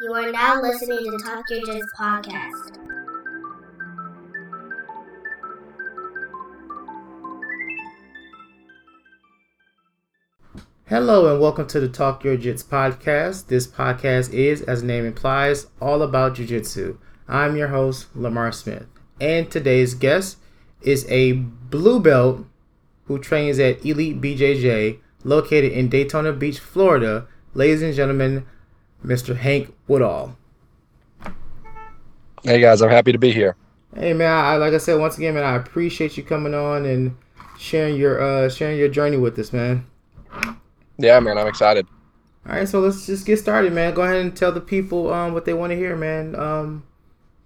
[0.00, 2.78] You are now listening to Talk Yo Jits podcast.
[10.86, 13.46] Hello and welcome to the Talk Yo Jits podcast.
[13.46, 16.98] This podcast is, as the name implies, all about jiu-jitsu.
[17.28, 18.86] I'm your host, Lamar Smith.
[19.20, 20.38] And today's guest
[20.82, 22.44] is a blue belt
[23.04, 27.28] who trains at Elite BJJ, located in Daytona Beach, Florida.
[27.54, 28.44] Ladies and gentlemen,
[29.04, 29.36] Mr.
[29.36, 30.36] Hank Woodall.
[32.42, 33.56] Hey guys, I'm happy to be here.
[33.94, 37.16] Hey man, I, like I said once again, man, I appreciate you coming on and
[37.58, 39.86] sharing your uh sharing your journey with us, man.
[40.98, 41.86] Yeah, man, I'm excited.
[42.46, 43.94] All right, so let's just get started, man.
[43.94, 46.34] Go ahead and tell the people um what they want to hear, man.
[46.34, 46.84] Um,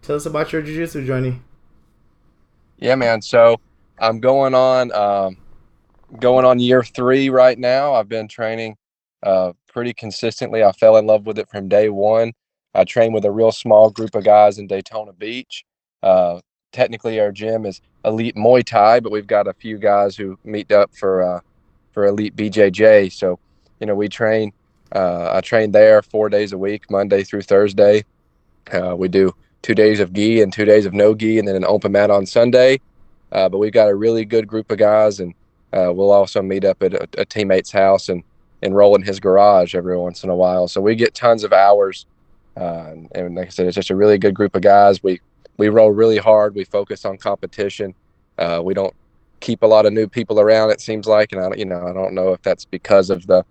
[0.03, 1.41] tell us about your jiu-jitsu journey.
[2.79, 3.21] Yeah, man.
[3.23, 3.61] So
[3.99, 5.37] I'm going on um,
[6.19, 7.95] going on year three right now.
[7.95, 8.77] I've been training
[9.23, 10.65] uh, pretty consistently.
[10.65, 12.33] I fell in love with it from day one.
[12.75, 15.65] I train with a real small group of guys in Daytona Beach.
[16.03, 16.41] Uh,
[16.73, 20.73] technically, our gym is Elite Muay Thai, but we've got a few guys who meet
[20.73, 21.41] up for uh,
[21.93, 23.13] for Elite BJJ.
[23.13, 23.39] So,
[23.79, 24.53] you know, we train.
[24.91, 28.05] Uh, I train there four days a week, Monday through Thursday.
[28.73, 31.55] Uh, we do two days of gi and two days of no gi, and then
[31.55, 32.81] an open mat on Sunday.
[33.31, 35.35] Uh, but we've got a really good group of guys, and
[35.73, 38.25] uh, we'll also meet up at a, a, teammate's house and,
[38.63, 40.69] and roll in his garage every once in a while.
[40.69, 42.07] So we get tons of hours.
[42.57, 45.03] Uh, and, like I said, it's just a really good group of guys.
[45.03, 45.21] We
[45.59, 46.55] we roll really hard.
[46.55, 47.95] We focus on competition.
[48.37, 48.95] Uh, we don't
[49.41, 50.71] keep a lot of new people around.
[50.71, 53.45] It seems like, and I you know I don't know if that's because of the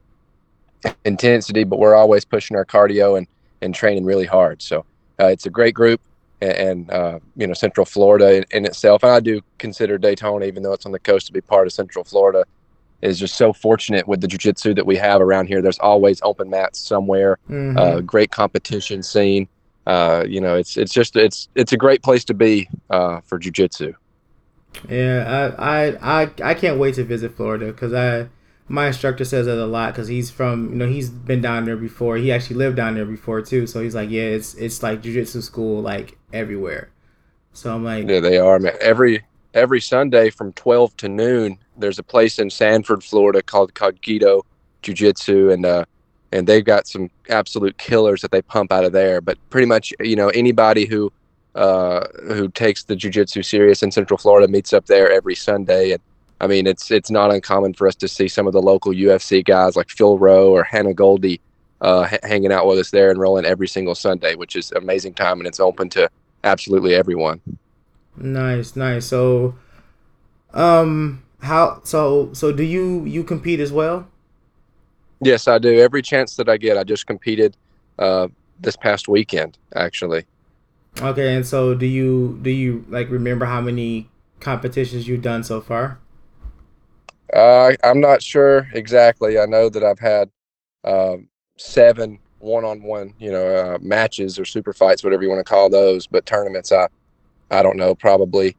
[1.05, 3.27] intensity, but we're always pushing our cardio and
[3.61, 4.61] and training really hard.
[4.61, 4.85] So
[5.19, 6.01] uh, it's a great group
[6.41, 9.03] and, uh, you know Central Florida in, in, itself.
[9.03, 11.73] And I do consider Daytona, even though it's on the coast, to be part of
[11.73, 12.45] Central Florida.
[13.01, 15.61] Is just so fortunate with the jiu-jitsu that we have around here.
[15.61, 17.37] There's always open mats somewhere.
[17.47, 17.77] Mm-hmm.
[17.77, 19.47] Uh, great competition scene.
[19.85, 23.37] Uh, you know, it's it's just it's it's a great place to be uh, for
[23.37, 23.93] jiu-jitsu.
[24.89, 28.29] Yeah, I I I, I can't wait to visit Florida because I
[28.67, 31.77] my instructor says that a lot because he's from you know he's been down there
[31.77, 32.17] before.
[32.17, 33.67] He actually lived down there before too.
[33.67, 36.89] So he's like, yeah, it's it's like jujitsu school like everywhere.
[37.53, 38.73] So I'm like, yeah, they are man.
[38.81, 39.23] Every
[39.53, 44.45] every Sunday from twelve to noon, there's a place in Sanford, Florida called Cogito
[44.81, 45.85] Jiu Jitsu, and uh,
[46.31, 49.21] and they've got some absolute killers that they pump out of there.
[49.21, 51.11] But pretty much, you know, anybody who
[51.55, 56.01] uh, who takes the jiu-jitsu serious in Central Florida meets up there every Sunday, and
[56.39, 59.43] I mean, it's it's not uncommon for us to see some of the local UFC
[59.43, 61.41] guys like Phil Rowe or Hannah Goldy
[61.81, 65.39] uh, hanging out with us there and rolling every single Sunday, which is amazing time,
[65.39, 66.09] and it's open to
[66.43, 67.41] absolutely everyone.
[68.15, 69.05] Nice, nice.
[69.05, 69.55] So,
[70.53, 74.07] um, how so so do you you compete as well?
[75.21, 75.79] Yes, I do.
[75.79, 77.57] Every chance that I get, I just competed
[77.97, 78.27] uh,
[78.59, 80.25] this past weekend, actually.
[81.01, 84.09] Okay, and so do you do you like remember how many
[84.39, 85.99] competitions you've done so far?
[87.33, 89.39] Uh, I'm not sure exactly.
[89.39, 90.29] I know that I've had
[90.83, 91.27] um,
[91.57, 96.07] seven one-on-one, you know, uh, matches or super fights, whatever you want to call those.
[96.07, 96.87] But tournaments, I,
[97.51, 98.55] I don't know, probably,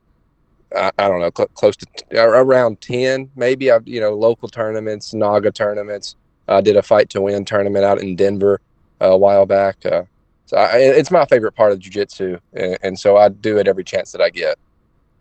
[0.74, 3.70] I, I don't know, cl- close to t- around ten, maybe.
[3.70, 6.16] I've, you know, local tournaments, Naga tournaments.
[6.46, 8.60] I did a fight to win tournament out in Denver
[9.00, 9.84] uh, a while back.
[9.84, 10.02] Uh,
[10.46, 13.84] so I, it's my favorite part of jujitsu, and, and so I do it every
[13.84, 14.58] chance that I get.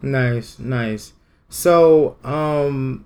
[0.02, 1.14] Nice, nice.
[1.50, 3.06] So, um,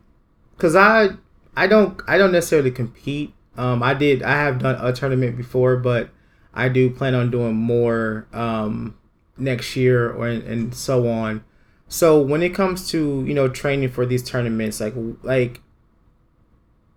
[0.57, 1.09] cause I
[1.56, 3.34] I don't I don't necessarily compete.
[3.57, 6.09] Um, I did I have done a tournament before, but
[6.53, 8.96] I do plan on doing more um
[9.38, 11.44] next year or and so on.
[11.91, 14.94] So when it comes to you know training for these tournaments, like
[15.24, 15.59] like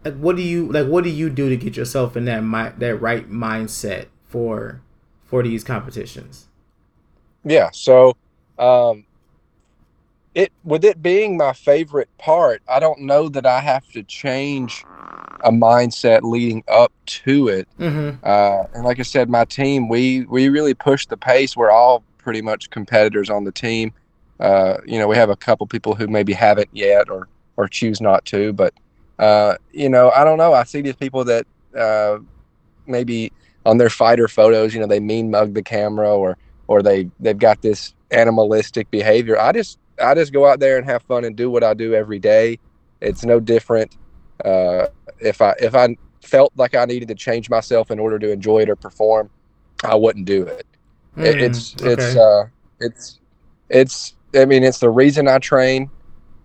[0.05, 2.79] like what do you like what do you do to get yourself in that mi-
[2.79, 4.81] that right mindset for
[5.25, 6.47] for these competitions?
[7.45, 8.17] Yeah, so
[8.57, 9.05] um,
[10.33, 14.85] it with it being my favorite part, I don't know that I have to change
[15.41, 17.67] a mindset leading up to it.
[17.81, 18.25] Mm-hmm.
[18.25, 21.57] Uh, and like I said, my team we we really push the pace.
[21.57, 23.93] We're all pretty much competitors on the team.
[24.41, 28.01] Uh, you know, we have a couple people who maybe haven't yet or or choose
[28.01, 28.75] not to, but
[29.19, 30.53] uh, you know, I don't know.
[30.53, 31.47] I see these people that
[31.77, 32.19] uh,
[32.87, 33.33] maybe
[33.65, 36.37] on their fighter photos, you know, they mean mug the camera or
[36.67, 39.39] or they they've got this animalistic behavior.
[39.39, 41.95] I just I just go out there and have fun and do what I do
[41.95, 42.59] every day.
[43.01, 43.97] It's no different.
[44.45, 44.87] Uh,
[45.21, 48.61] if I if I felt like I needed to change myself in order to enjoy
[48.63, 49.31] it or perform,
[49.85, 50.67] I wouldn't do it.
[51.17, 51.93] Mm, it's okay.
[51.93, 52.45] it's uh,
[52.81, 53.21] it's
[53.69, 55.91] it's I mean it's the reason I train.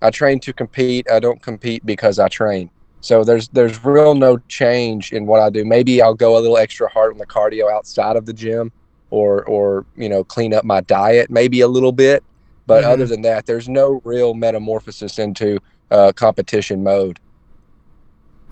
[0.01, 1.09] I train to compete.
[1.11, 2.71] I don't compete because I train.
[3.01, 5.65] So there's there's real no change in what I do.
[5.65, 8.71] Maybe I'll go a little extra hard on the cardio outside of the gym,
[9.09, 12.23] or or you know clean up my diet maybe a little bit.
[12.67, 12.89] But Mhm.
[12.89, 15.59] other than that, there's no real metamorphosis into
[15.91, 17.19] uh, competition mode.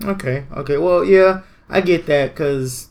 [0.04, 0.46] Okay.
[0.56, 0.78] Okay.
[0.78, 2.90] Well, yeah, I get that because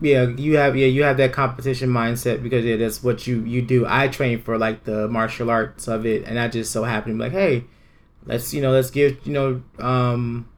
[0.00, 3.62] yeah, you have yeah you have that competition mindset because yeah that's what you you
[3.62, 3.86] do.
[3.86, 7.16] I train for like the martial arts of it, and I just so happen to
[7.16, 7.64] be like, hey,
[8.24, 10.48] let's you know let's give you know um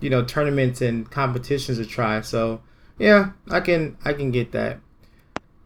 [0.00, 2.20] you know tournaments and competitions a try.
[2.22, 2.60] So
[2.98, 4.80] yeah, I can I can get that.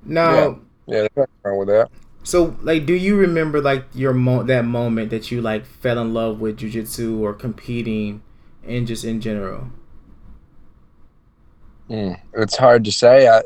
[0.04, 0.60] Now.
[0.86, 1.90] Yeah, there's nothing wrong with that.
[2.24, 6.14] So, like, do you remember like your mo- that moment that you like fell in
[6.14, 8.22] love with jujitsu or competing,
[8.64, 9.68] and just in general?
[11.90, 13.28] Mm, it's hard to say.
[13.28, 13.42] I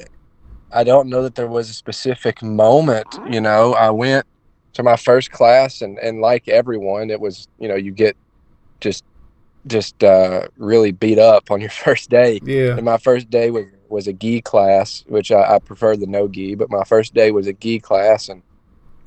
[0.72, 3.06] I don't know that there was a specific moment.
[3.30, 4.26] You know, I went
[4.74, 8.16] to my first class, and and like everyone, it was you know you get
[8.80, 9.04] just
[9.66, 12.40] just uh, really beat up on your first day.
[12.44, 12.76] Yeah.
[12.76, 16.28] And my first day was was a gi class, which I, I prefer the no
[16.28, 18.42] gi, but my first day was a gi class, and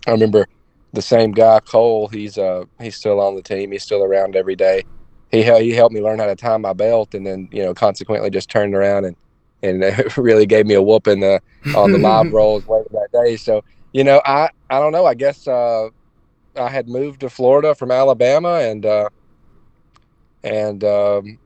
[0.07, 0.47] I remember
[0.93, 2.07] the same guy Cole.
[2.07, 3.71] He's uh he's still on the team.
[3.71, 4.83] He's still around every day.
[5.31, 8.29] He he helped me learn how to tie my belt, and then you know consequently
[8.29, 9.15] just turned around and
[9.61, 9.83] and
[10.17, 11.39] really gave me a whooping uh,
[11.75, 13.37] on the live rolls later that day.
[13.37, 15.05] So you know I I don't know.
[15.05, 15.89] I guess uh,
[16.55, 19.09] I had moved to Florida from Alabama and uh,
[20.43, 21.39] and um,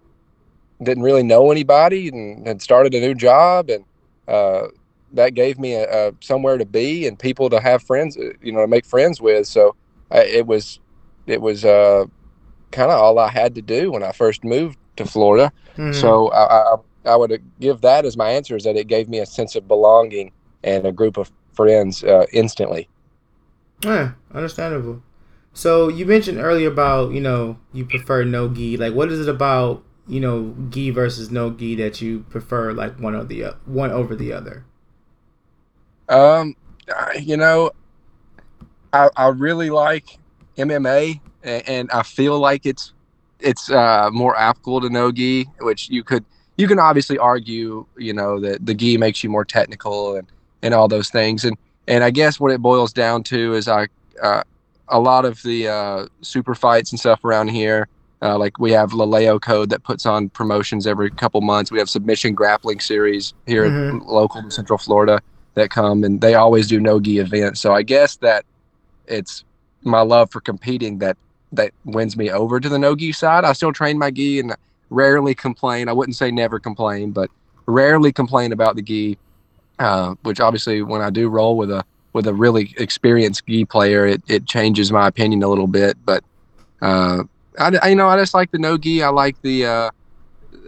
[0.82, 3.86] didn't really know anybody and had started a new job and
[4.28, 4.68] uh,
[5.14, 8.52] that gave me a, a somewhere to be and people to have friends uh, you
[8.52, 9.76] know to make friends with so
[10.12, 10.80] I, it was
[11.26, 12.06] it was uh,
[12.74, 15.92] kind of all I had to do when I first moved to Florida Mhm.
[15.94, 16.76] so I, I
[17.06, 19.68] I would give that as my answer is that it gave me a sense of
[19.68, 20.34] belonging
[20.64, 22.90] and a group of friends uh, instantly
[23.84, 25.02] yeah, understandable.
[25.54, 28.78] So you mentioned earlier about you know you prefer no gi.
[28.78, 33.00] Like, what is it about you know gi versus no gi that you prefer like
[33.00, 34.66] one or the o- one over the other?
[36.10, 36.56] Um,
[37.22, 37.72] you know,
[38.92, 40.20] I, I really like
[40.58, 42.94] MMA, and, I feel like it's
[43.40, 46.24] it's uh, more applicable to no gi, which you could
[46.58, 50.28] you can obviously argue, you know, that the gi makes you more technical and
[50.62, 51.58] and all those things, and
[51.88, 53.88] and I guess what it boils down to is I
[54.22, 54.44] uh,
[54.90, 57.88] a lot of the uh, super fights and stuff around here.
[58.22, 61.72] Uh, like we have Laleo Code that puts on promotions every couple months.
[61.74, 63.98] We have Submission Grappling Series here Mhm.
[64.00, 65.20] at local in Central Florida
[65.56, 67.60] that come and they always do no gi events.
[67.60, 68.46] So I guess that
[69.08, 69.44] it's
[69.82, 71.18] my love for competing that
[71.54, 73.46] that wins me over to the no gi side.
[73.46, 74.56] I still train my gi and
[74.90, 75.88] rarely complain.
[75.90, 77.30] I wouldn't say never complain, but
[77.66, 79.18] rarely complain about the gi.
[79.80, 81.84] Uh, which obviously, when I do roll with a
[82.14, 85.98] with a really experienced gi player, it, it changes my opinion a little bit.
[86.06, 86.24] But
[86.82, 87.24] uh,
[87.60, 89.02] I, I- you know I just like the no gi.
[89.04, 89.90] I like the uh,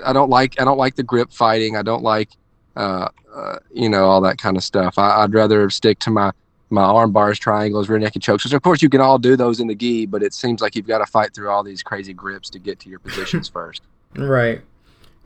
[0.04, 1.78] I don't like I don't like the grip fighting.
[1.78, 2.30] I don't like
[2.76, 4.98] uh, uh, you know all that kind of stuff.
[4.98, 6.32] I, I'd rather stick to my
[6.70, 8.44] my arm bars, triangles, rear naked chokes.
[8.44, 10.76] Which of course you can all do those in the gi, but it seems like
[10.76, 13.82] you've got to fight through all these crazy grips to get to your positions first.
[14.16, 14.62] Right.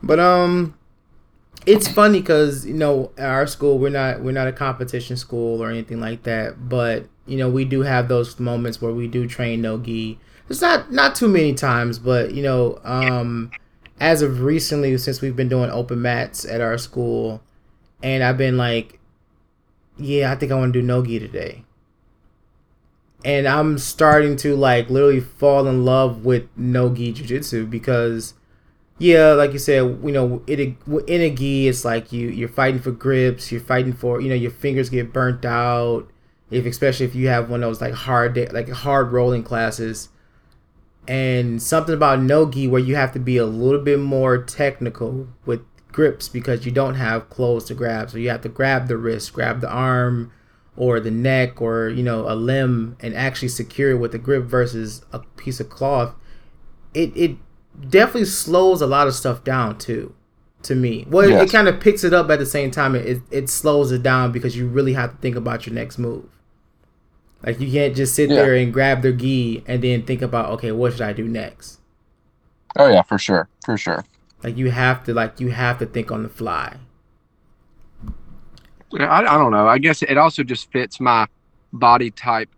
[0.02, 0.74] But um
[1.66, 5.62] it's funny cuz you know at our school we're not we're not a competition school
[5.62, 9.26] or anything like that, but you know we do have those moments where we do
[9.26, 10.18] train no gi.
[10.48, 13.50] It's not not too many times, but you know um
[13.98, 17.42] as of recently since we've been doing open mats at our school
[18.02, 18.99] and I've been like
[20.00, 21.64] yeah, I think I want to do no gi today.
[23.24, 28.34] And I'm starting to like literally fall in love with no gi jiu-jitsu because
[28.98, 32.80] yeah, like you said, you know, a, in a gi, it's like you you're fighting
[32.80, 36.10] for grips, you're fighting for you know your fingers get burnt out,
[36.50, 40.10] if especially if you have one of those like hard day, like hard rolling classes,
[41.08, 45.28] and something about no gi where you have to be a little bit more technical
[45.46, 45.62] with
[45.92, 49.32] grips because you don't have clothes to grab, so you have to grab the wrist,
[49.32, 50.32] grab the arm,
[50.76, 54.44] or the neck, or you know a limb, and actually secure it with a grip
[54.44, 56.14] versus a piece of cloth.
[56.94, 57.36] It it
[57.88, 60.14] definitely slows a lot of stuff down too
[60.62, 63.06] to me well it- it, kind of picks it up at the same time it,
[63.06, 66.26] it, it slows it down because you really have to think about your next move
[67.42, 68.36] like you can't just sit Yeah.
[68.36, 71.78] there and grab their gi and then think about okay what should i do next
[72.76, 74.04] Oh yeah, for sure, for sure.
[74.42, 76.76] Like you have to like you have to think on the fly
[78.98, 79.68] I, I don't know.
[79.68, 81.28] I guess it also just fits my
[81.72, 82.48] body type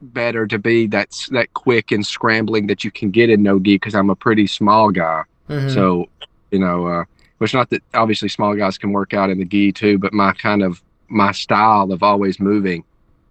[0.00, 3.76] better to be that that quick and scrambling that you can get in no gi
[3.76, 5.22] because I'm a pretty small guy.
[5.50, 5.72] Mhm.
[5.72, 6.08] So,
[6.50, 7.04] you know, uh,
[7.38, 10.32] which not that obviously small guys can work out in the gi too, but my
[10.32, 12.82] kind of my style of always moving,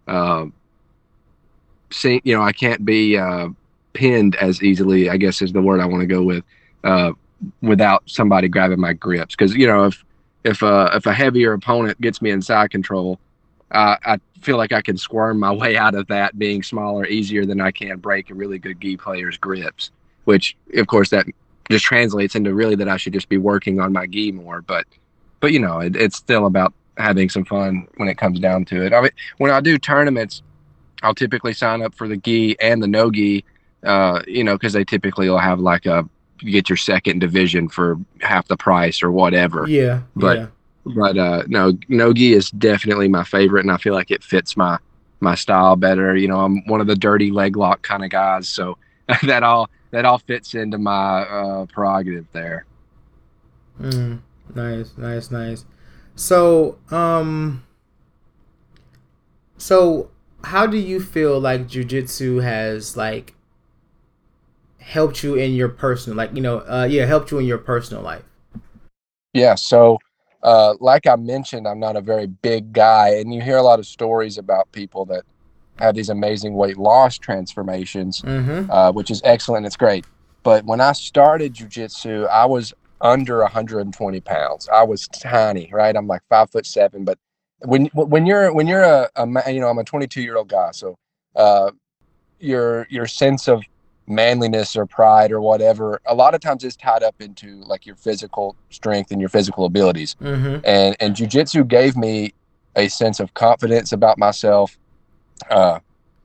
[0.08, 0.46] uh,
[1.92, 3.50] see, you know, I can't be uh,
[3.94, 5.10] pinned as easily.
[5.10, 6.44] I guess is the word I want to go with.
[6.84, 7.14] uh,
[7.62, 9.36] without somebody grabbing my grips.
[9.36, 10.04] Because you know, if
[10.44, 13.20] if a if a heavier opponent gets me in side control,
[13.72, 17.46] uh, I feel like I can squirm my way out of that being smaller easier
[17.46, 19.92] than I can break a really good gi player's grips.
[20.26, 21.26] Which, of course, that
[21.70, 24.62] just translates into really that I should just be working on my gi more.
[24.62, 24.86] But
[25.40, 28.86] but you know, it, it's still about having some fun when it comes down to
[28.86, 28.94] it.
[28.94, 30.44] I mean, when I do tournaments,
[31.02, 33.44] I'll typically sign up for the gi and the no gi,
[33.84, 36.08] uh, you know, because they typically will have like a
[36.52, 39.68] get your second division for half the price or whatever.
[39.68, 40.48] Yeah, but yeah.
[40.96, 44.78] but uh, no, Nogi is definitely my favorite, and I feel like it fits my
[45.20, 46.16] my style better.
[46.16, 48.78] You know, I'm one of the dirty leg lock kind of guys, so
[49.24, 52.66] that all that all fits into my uh, prerogative there.
[53.80, 54.20] Mm,
[54.56, 55.66] nice, nice, nice.
[56.16, 57.64] So, um,
[59.58, 60.12] so
[60.44, 63.36] how do you feel like jujitsu has like
[64.84, 68.04] helped you in your personal, like you know, uh, yeah, helped you in your personal
[68.04, 68.24] life?
[69.34, 69.56] Yeah.
[69.56, 69.98] So,
[70.44, 73.80] uh, like I mentioned, I'm not a very big guy, and you hear a lot
[73.80, 75.24] of stories about people that
[75.80, 78.70] have these amazing weight loss transformations, Mm-hmm.
[78.70, 79.66] uh, which is excellent.
[79.66, 80.06] It's great.
[80.44, 84.70] But when I started jujitsu, I was under 120 pounds.
[84.70, 85.96] I was tiny, right?
[85.96, 87.06] I'm like five foot seven.
[87.06, 87.18] But
[87.60, 90.72] when when you're when you're a, a you know I'm a 22 year old guy,
[90.72, 90.98] so
[91.36, 91.72] uh,
[92.40, 93.64] your your sense of
[94.08, 97.96] manliness or pride or whatever, a lot of times it's tied up into like your
[97.96, 100.16] physical strength and your physical abilities.
[100.22, 100.60] Mm-hmm.
[100.66, 102.34] And and jujitsu gave me
[102.76, 104.78] a sense of confidence about myself
[105.50, 105.80] uh,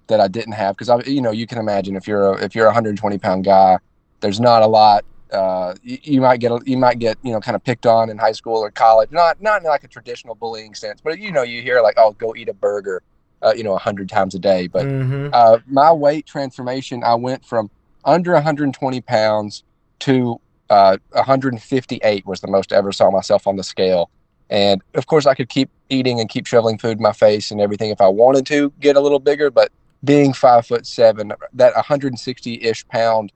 [0.09, 2.55] that I didn't have because I, you know, you can imagine if you're a, if
[2.55, 3.79] you're a 120 pound guy,
[4.21, 5.05] there's not a lot.
[5.33, 8.09] Uh, you, you might get a, you might get you know kind of picked on
[8.09, 11.31] in high school or college, not not in like a traditional bullying sense, but you
[11.31, 13.03] know you hear like oh go eat a burger,
[13.43, 14.67] uh, you know a hundred times a day.
[14.67, 15.29] But mm-hmm.
[15.33, 17.71] uh, my weight transformation, I went from
[18.05, 19.65] under 120 pounds
[20.01, 20.41] to
[20.71, 24.11] uh, 158 was the most I ever saw myself on the scale.
[24.51, 27.61] And of course, I could keep eating and keep shoveling food in my face and
[27.61, 29.51] everything if I wanted to get a little bigger.
[29.51, 29.71] But
[30.05, 33.33] being five foot seven, that 160 ish pound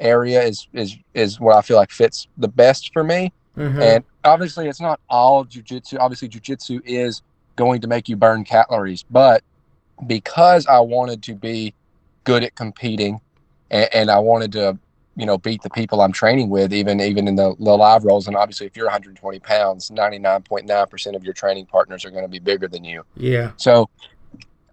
[0.00, 3.32] area is is is what I feel like fits the best for me.
[3.56, 3.82] Mm-hmm.
[3.82, 5.98] And obviously, it's not all jujitsu.
[5.98, 7.22] Obviously, jujitsu is
[7.62, 9.44] going to make you burn calories, but
[10.08, 11.74] because I wanted to be
[12.24, 13.20] good at competing,
[13.70, 14.76] and, and I wanted to,
[15.14, 18.26] you know, beat the people I'm training with, even even in the, the live rolls.
[18.26, 22.28] And obviously, if you're 120 pounds, 99.9 percent of your training partners are going to
[22.28, 23.04] be bigger than you.
[23.16, 23.52] yeah.
[23.56, 23.88] So,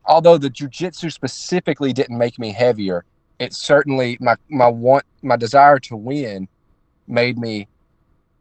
[0.05, 3.05] although the jujitsu specifically didn't make me heavier,
[3.38, 6.48] it certainly my my want my desire to win
[7.08, 7.67] made me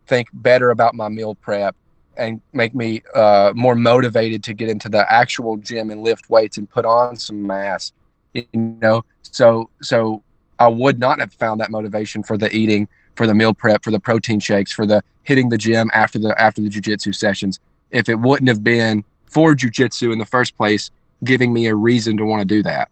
[0.06, 1.76] think better about my meal prep
[2.18, 6.58] and make me uh, more motivated to get into the actual gym and lift weights
[6.58, 7.92] and put on some mass.
[8.34, 10.22] You know, so so
[10.58, 13.90] I would not have found that motivation for the eating, for the meal prep, for
[13.90, 17.60] the protein shakes, for the hitting the gym after the after the jujitsu sessions
[17.90, 20.90] if it wouldn't have been for jujitsu in the first place,
[21.24, 22.88] giving me a reason to want to do that.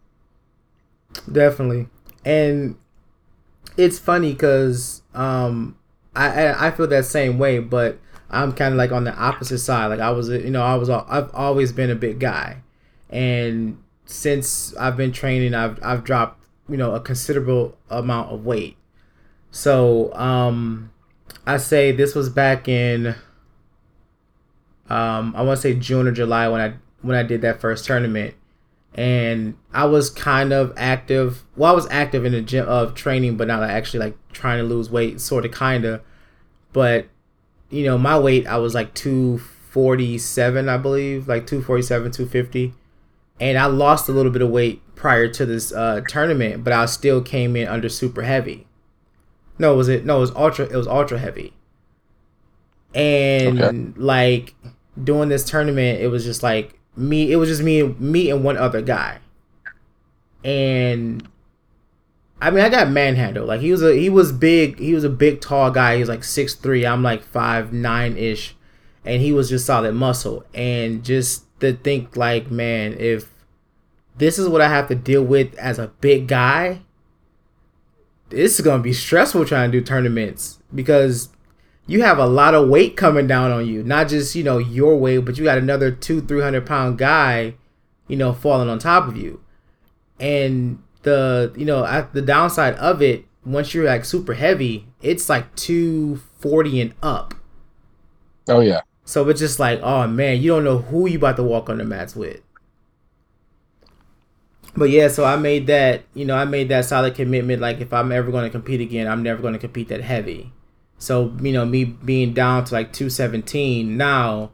[1.31, 1.87] Definitely.
[2.25, 2.77] And
[3.75, 5.77] it's funny because um,
[6.15, 9.87] I I feel that same way, but I'm kind of like on the opposite side.
[9.87, 12.57] Like I was, you know, I was I've always been a big guy,
[13.09, 18.77] and since I've been training, I've I've dropped you know a considerable amount of weight.
[19.51, 20.91] So um,
[21.45, 23.15] I say this was back in
[24.89, 27.85] um, I want to say June or July when I when I did that first
[27.85, 28.35] tournament,
[28.93, 31.43] and I was kind of active.
[31.55, 34.63] Well, I was active in the gym of training, but not actually like trying to
[34.63, 36.01] lose weight, sort of, kinda.
[36.71, 37.07] But
[37.69, 39.37] you know, my weight I was like two
[39.69, 42.73] forty seven, I believe, like two forty seven, two fifty,
[43.39, 46.85] and I lost a little bit of weight prior to this uh, tournament, but I
[46.85, 48.65] still came in under super heavy.
[49.59, 50.05] No, was it?
[50.05, 50.65] No, it was ultra.
[50.65, 51.53] It was ultra heavy.
[52.95, 53.99] And Okay.
[53.99, 54.55] like
[55.03, 57.31] doing this tournament, it was just like me.
[57.31, 59.19] It was just me, me and one other guy.
[60.43, 61.27] And
[62.39, 63.47] I mean, I got manhandled.
[63.47, 64.79] Like he was a he was big.
[64.79, 65.95] He was a big, tall guy.
[65.95, 66.85] He was like six three.
[66.85, 68.55] I'm like five nine ish,
[69.03, 70.45] and he was just solid muscle.
[70.53, 73.31] And just to think like, man, if
[74.17, 76.81] this is what I have to deal with as a big guy,
[78.29, 81.29] this is gonna be stressful trying to do tournaments because
[81.87, 83.81] you have a lot of weight coming down on you.
[83.81, 87.55] Not just you know your weight, but you got another two three hundred pound guy,
[88.07, 89.41] you know, falling on top of you.
[90.19, 95.29] And the you know at the downside of it, once you're like super heavy, it's
[95.29, 97.33] like two forty and up.
[98.47, 98.81] Oh yeah.
[99.05, 101.77] So it's just like, oh man, you don't know who you about to walk on
[101.77, 102.41] the mats with.
[104.75, 107.61] But yeah, so I made that, you know, I made that solid commitment.
[107.61, 110.51] Like if I'm ever going to compete again, I'm never going to compete that heavy.
[110.99, 114.51] So you know me being down to like 217 now,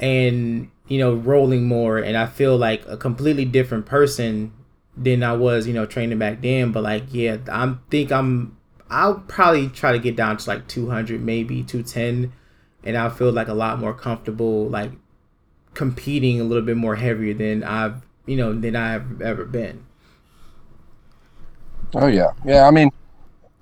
[0.00, 4.52] and you know rolling more, and I feel like a completely different person
[4.96, 6.72] than I was you know training back then.
[6.72, 8.56] But like yeah, I'm think I'm
[8.88, 12.32] I'll probably try to get down to like 200 maybe 210,
[12.84, 14.92] and I feel like a lot more comfortable like
[15.74, 19.84] competing a little bit more heavier than I've you know than I've ever been.
[21.94, 22.66] Oh yeah, yeah.
[22.66, 22.90] I mean,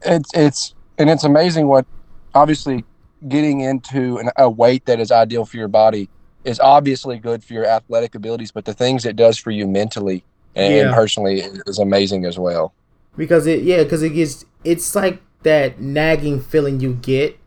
[0.05, 1.87] it's it's and it's amazing what
[2.35, 2.85] obviously
[3.29, 6.09] getting into an, a weight that is ideal for your body
[6.45, 10.23] is obviously good for your athletic abilities, but the things it does for you mentally
[10.56, 10.94] and Yeah.
[10.94, 12.73] personally is amazing as well.
[13.16, 17.38] because it yeah because it gets it's like that nagging feeling you get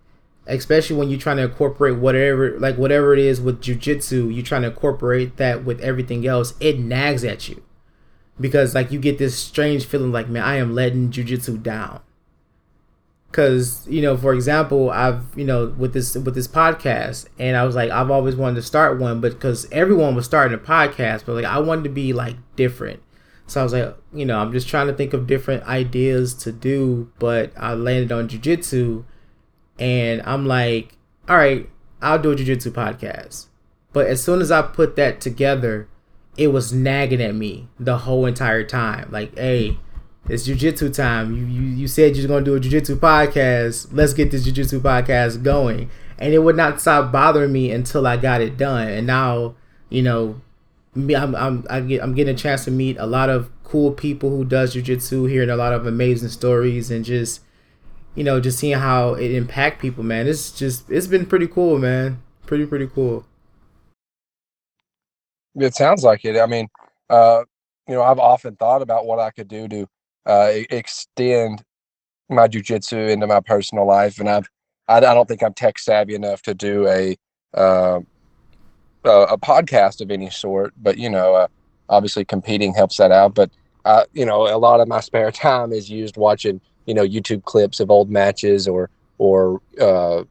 [0.46, 4.62] especially when you're trying to incorporate whatever like whatever it is with jujitsu you're trying
[4.62, 7.62] to incorporate that with everything else it nags at you
[8.40, 12.00] because like you get this strange feeling like man i am letting jujitsu down
[13.38, 17.64] because you know for example i've you know with this with this podcast and i
[17.64, 21.24] was like i've always wanted to start one but because everyone was starting a podcast
[21.24, 23.00] but like i wanted to be like different
[23.48, 26.52] so I was like, you know, I'm just trying to think of different ideas to
[26.52, 29.06] do, but I landed on jujitsu,
[29.80, 30.98] and I'm like,
[31.30, 31.70] all right,
[32.02, 33.48] I'll do a jujitsu podcast.
[33.94, 35.88] But as soon as I put that together,
[36.36, 39.08] it was nagging at me the whole entire time.
[39.12, 39.80] Like, hey,
[40.30, 41.36] it's jujitsu time.
[41.36, 43.90] You you you said you're gonna do a jujitsu podcast.
[43.92, 45.90] Let's get this jujitsu podcast going.
[46.20, 48.88] And it would not stop bothering me until I got it done.
[48.88, 49.56] And now,
[49.90, 50.42] you know,
[50.96, 53.92] me I'm I'm I get, I'm getting a chance to meet a lot of cool
[53.92, 57.42] people who does jujitsu, hearing a lot of amazing stories, and just
[58.16, 60.04] you know just seeing how it impact people.
[60.04, 62.22] Man, it's just it's been pretty cool, man.
[62.46, 63.26] Pretty pretty cool.
[65.56, 66.38] It sounds like it.
[66.38, 66.68] I mean,
[67.10, 67.44] uh,
[67.88, 69.88] you know, I've often thought about what I could do to
[70.28, 71.64] uh, extend
[72.30, 74.48] my jujitsu into my personal life, and I've
[74.88, 77.16] I, I don't think I'm tech savvy enough to do a
[77.54, 78.02] uh,
[79.06, 80.74] a, a podcast of any sort.
[80.78, 81.48] But you know, uh,
[81.90, 83.34] obviously competing helps that out.
[83.34, 83.50] But
[83.86, 87.44] uh, you know, a lot of my spare time is used watching you know YouTube
[87.44, 90.24] clips of old matches or or uh,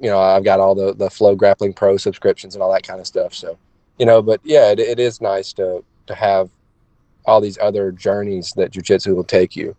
[0.00, 3.06] you know I've got all the the FloGrappling Pro subscriptions and all that kind of
[3.06, 3.34] stuff.
[3.34, 3.58] So
[3.98, 6.50] you know, but yeah, it, it is nice to to have
[7.28, 9.76] all these other journeys that jujitsu will take you.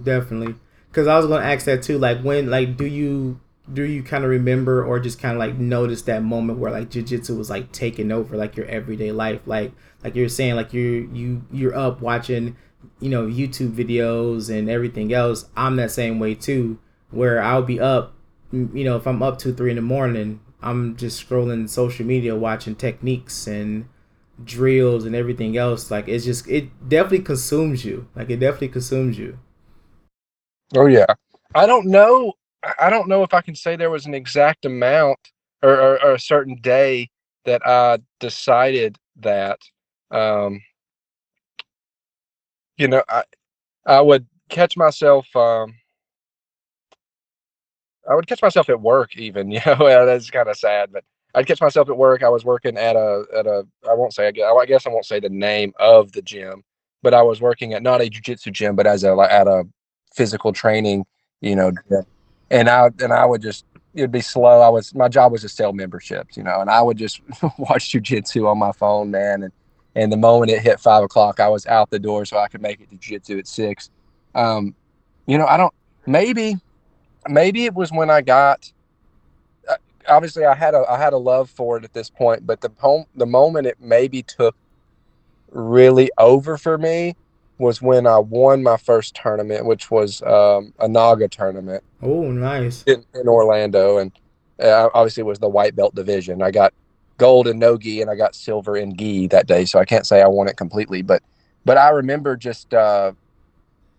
[0.00, 0.54] Definitely.
[0.92, 1.98] Cause I was gonna ask that too.
[1.98, 3.40] Like when like do you
[3.72, 6.90] do you kind of remember or just kind of like notice that moment where like
[6.90, 9.40] jujitsu was like taking over like your everyday life?
[9.46, 9.72] Like
[10.04, 12.56] like you're saying like you're you you're up watching
[13.00, 15.46] you know YouTube videos and everything else.
[15.56, 16.78] I'm that same way too.
[17.10, 18.14] Where I'll be up,
[18.52, 22.36] you know, if I'm up two three in the morning, I'm just scrolling social media
[22.36, 23.88] watching techniques and
[24.42, 25.90] drills and everything else.
[25.90, 28.08] Like it's just it definitely consumes you.
[28.14, 29.38] Like it definitely consumes you.
[30.76, 31.06] Oh yeah.
[31.54, 32.32] I don't know.
[32.80, 35.18] I don't know if I can say there was an exact amount
[35.62, 37.10] or, or, or a certain day
[37.44, 39.58] that I decided that.
[40.10, 40.60] Um,
[42.76, 43.22] you know, I
[43.86, 45.26] I would catch myself.
[45.36, 45.74] Um,
[48.10, 49.50] I would catch myself at work even.
[49.52, 52.22] You know, that's kind of sad, but I'd catch myself at work.
[52.22, 53.66] I was working at a at a.
[53.88, 54.28] I won't say.
[54.28, 56.62] I guess I won't say the name of the gym,
[57.02, 59.64] but I was working at not a jujitsu gym, but as a like at a
[60.14, 61.04] physical training.
[61.40, 61.72] You know,
[62.50, 64.60] and I and I would just it'd be slow.
[64.60, 67.20] I was my job was to sell memberships, you know, and I would just
[67.58, 69.42] watch jujitsu on my phone, man.
[69.42, 69.52] And
[69.96, 72.62] and the moment it hit five o'clock, I was out the door so I could
[72.62, 73.90] make it to jujitsu at six.
[74.34, 74.74] Um,
[75.26, 75.74] you know, I don't
[76.06, 76.56] maybe
[77.28, 78.70] maybe it was when I got
[80.08, 82.70] obviously I had a I had a love for it at this point, but the
[82.78, 84.56] home the moment it maybe took
[85.50, 87.14] really over for me
[87.58, 92.82] was when I won my first tournament, which was um, a Naga tournament Oh, nice.
[92.86, 94.12] in, in Orlando, and
[94.60, 96.42] uh, obviously it was the white belt division.
[96.42, 96.74] I got
[97.16, 100.06] gold in no gi, and I got silver in gi that day, so I can't
[100.06, 101.22] say I won it completely, but
[101.64, 103.12] but I remember just uh,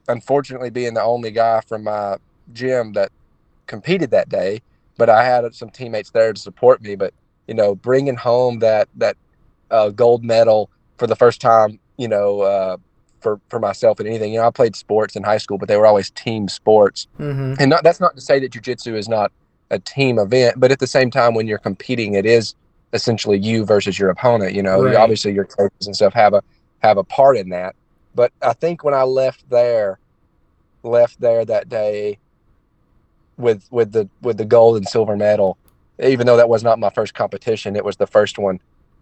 [0.07, 2.17] unfortunately being the only guy from my
[2.51, 3.11] gym that
[3.67, 4.61] competed that day,
[4.97, 6.95] but I had some teammates there to support me.
[6.95, 7.13] But
[7.47, 9.17] you know, bringing home that that
[9.71, 12.41] uh, gold medal for the first time, you know.
[12.41, 12.77] Uh,
[13.21, 15.77] for, for myself and anything, you know, I played sports in high school, but they
[15.77, 17.53] were always team sports Mm-hmm.
[17.59, 19.31] and not, that's not to say that jujitsu is not
[19.71, 22.53] a team event, but at the same time, when you're competing, it is
[22.93, 24.53] essentially you versus your opponent.
[24.53, 24.95] You know, Right.
[24.95, 26.43] obviously your coaches and stuff have a
[26.83, 27.75] have a part in that.
[28.13, 29.99] But I think when I left there,
[30.83, 32.19] left there that day
[33.37, 35.57] with with the with the gold and silver medal,
[36.01, 38.59] even though that was not my first competition, it was the first one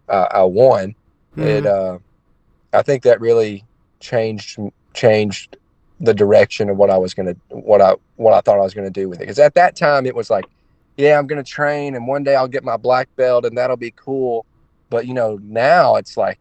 [0.09, 0.95] uh, I won.
[1.37, 1.97] It uh,
[2.73, 3.65] I think that really
[3.99, 4.59] changed
[4.93, 5.57] changed
[5.99, 8.89] the direction of what I was gonna what I what I thought I was gonna
[8.89, 9.23] do with it.
[9.23, 10.45] Because at that time it was like,
[10.97, 13.91] yeah, I'm gonna train and one day I'll get my black belt and that'll be
[13.91, 14.45] cool.
[14.89, 16.39] But you know, now it's like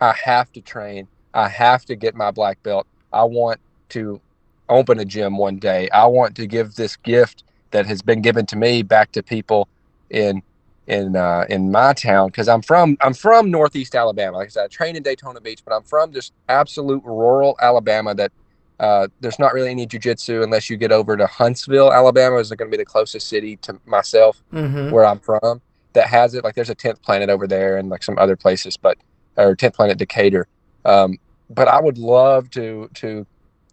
[0.00, 1.08] I have to train.
[1.34, 2.86] I have to get my black belt.
[3.12, 4.20] I want to
[4.68, 5.88] open a gym one day.
[5.90, 9.68] I want to give this gift that has been given to me back to people
[10.10, 10.42] in
[10.86, 14.38] in uh, in my town because I'm from I'm from Northeast Alabama.
[14.38, 18.14] Like I said, I train in Daytona Beach, but I'm from just absolute rural Alabama.
[18.14, 18.32] That
[18.80, 22.36] uh, there's not really any jujitsu unless you get over to Huntsville, Alabama.
[22.36, 24.90] Is going to be the closest city to myself Mm-hmm.
[24.90, 25.60] where I'm from
[25.92, 26.44] that has it.
[26.44, 28.96] Like there's a tenth planet over there and like some other places, but
[29.36, 30.48] or tenth planet Decatur.
[30.84, 31.18] Um,
[31.50, 33.26] but I would love to to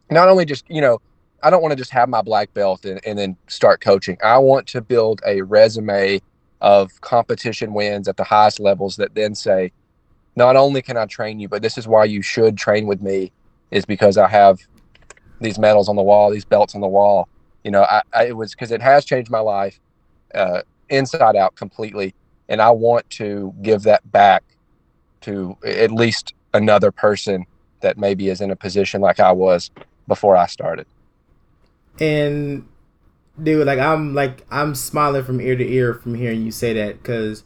[0.09, 0.99] not only just you know
[1.45, 4.17] I don't want to just have my black belt and, and then start coaching.
[4.23, 6.19] I want to build a resume
[6.61, 9.71] of competition wins at the highest levels that then say,
[10.35, 13.31] not only can I train you, but this is why you should train with me,
[13.69, 14.59] is because I have
[15.39, 17.29] these medals on the wall, these belts on the wall.
[17.63, 19.79] You know, I, I it was because it has changed my life
[20.33, 22.15] uh, inside out completely,
[22.49, 24.43] and I want to give that back
[25.21, 27.45] to at least another person
[27.81, 29.69] that maybe is in a position like I was
[30.07, 30.85] before I started.
[31.99, 32.67] And
[33.41, 37.01] dude, like I'm like I'm smiling from ear to ear from hearing you say that
[37.01, 37.43] because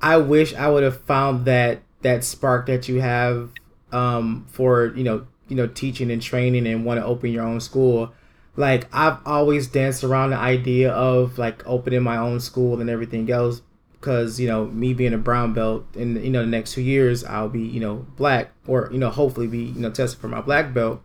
[0.00, 3.50] I wish I would have found that that spark that you have
[3.92, 7.60] um, for you know you know teaching and training and want to open your own
[7.60, 8.12] school.
[8.56, 13.30] Like I've always danced around the idea of like opening my own school and everything
[13.30, 16.82] else because you know me being a brown belt in you know the next two
[16.82, 20.28] years I'll be you know black or you know hopefully be you know tested for
[20.28, 21.02] my black belt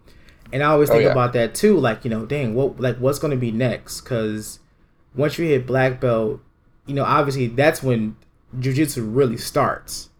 [0.54, 1.12] and I always Oh, think yeah.
[1.12, 4.60] about that too like you know dang what like what's going to be next because
[5.16, 6.42] once you hit black belt
[6.88, 8.18] you know obviously that's when
[8.60, 10.12] jujitsu really starts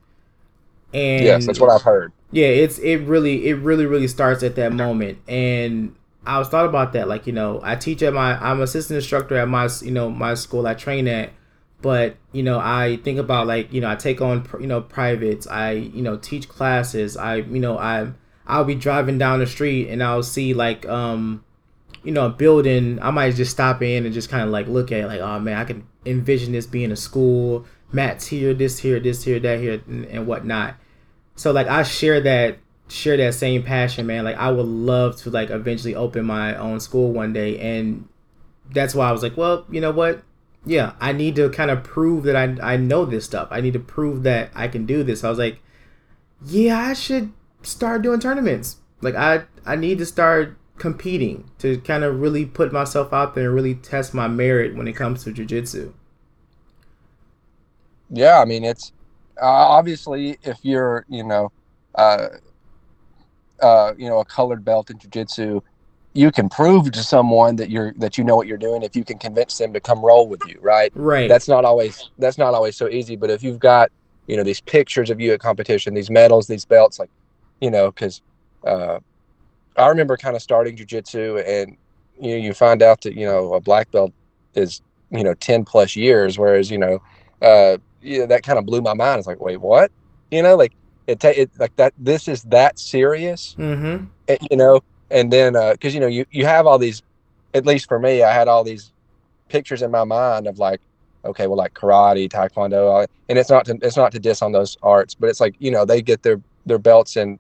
[0.94, 2.14] and yes, that's what I've heard.
[2.32, 6.66] yeah, it's it really it really really starts at that moment, and I was thought
[6.66, 7.08] about that.
[7.08, 10.34] Like you know, I teach at my I'm assistant instructor at my you know my
[10.36, 11.32] school I train at,
[11.82, 15.48] but you know I think about like you know I take on you know privates.
[15.48, 17.18] I you know teach classes.
[17.18, 18.12] I you know I
[18.46, 21.44] I'll be driving down the street and I'll see like um
[22.04, 23.00] you know a building.
[23.02, 25.40] I might just stop in and just kind of like look at it, like oh
[25.40, 27.66] man I can envision this being a school.
[27.92, 30.76] Mats here, this here, this here, that here, and, and whatnot.
[31.36, 32.58] So like I share that
[32.90, 34.24] share that same passion, man.
[34.24, 38.08] Like I would love to like eventually open my own school one day and
[38.72, 40.24] that's why I was like, well, you know what?
[40.66, 43.48] Yeah, I need to kind of prove that I I know this stuff.
[43.52, 45.24] I need to prove that I can do this.
[45.24, 45.60] I was like,
[46.46, 47.32] yeah, I should
[47.64, 48.78] start doing tournaments.
[49.02, 53.46] Like I I need to start competing to kind of really put myself out there
[53.48, 55.94] and really test my merit when it comes to jiu-jitsu.
[58.10, 58.92] Yeah, I mean it's
[59.42, 61.52] uh, obviously if you're you know
[61.96, 62.28] uh,
[63.62, 65.62] uh, you know a colored belt in jiu-jitsu
[66.16, 69.04] you can prove to someone that you're that you know what you're doing if you
[69.04, 71.28] can convince them to come roll with you right Right.
[71.28, 73.92] that's not always that's not always so easy but if you've got
[74.28, 77.10] you know these pictures of you at competition these medals these belts like
[77.64, 78.22] you know because
[78.68, 79.00] uh,
[79.78, 81.78] i remember kind of starting jiu-jitsu and
[82.20, 84.12] you know you find out that you know a black belt
[84.54, 87.02] is you know 10 plus years whereas you know
[87.42, 89.20] uh you know, that kind of blew my mind.
[89.20, 89.92] It's like wait what?
[90.30, 90.74] You know like
[91.08, 93.56] it, ta- it like that this is that serious?
[93.58, 94.06] Mm-hmm.
[94.28, 97.02] eh, you know and then because you know you you have all these
[97.54, 98.92] at least for me i had all these
[99.48, 100.82] pictures in my mind of like
[101.24, 104.78] okay well like karate taekwondo and it's not to it's not to diss on those
[104.82, 107.38] arts but it's like you know they get their their belts in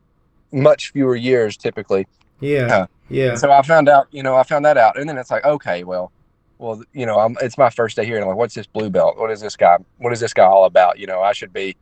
[0.54, 2.08] much fewer years typically
[2.40, 2.68] Yeah.
[2.68, 2.86] Yeah.
[3.10, 3.36] Yeah.
[3.36, 5.84] so i found out you know i found that out and then it's like okay
[5.84, 6.12] well
[6.58, 8.90] well you know I'm, it's my first day here and I'm like what's this blue
[8.90, 11.52] belt what is this guy what is this guy all about you know i should
[11.54, 11.76] be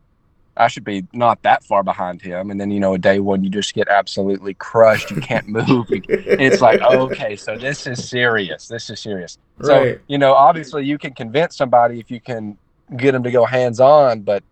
[0.58, 2.52] I should be not that far behind him.
[2.52, 5.10] And then, you know, a day one, you just get absolutely crushed.
[5.10, 5.88] You can't move.
[5.90, 8.68] It's like, okay, so this is serious.
[8.68, 9.38] This is serious.
[9.64, 12.58] So, you know, obviously you can convince somebody if you can
[12.98, 14.44] get them to go hands on, but,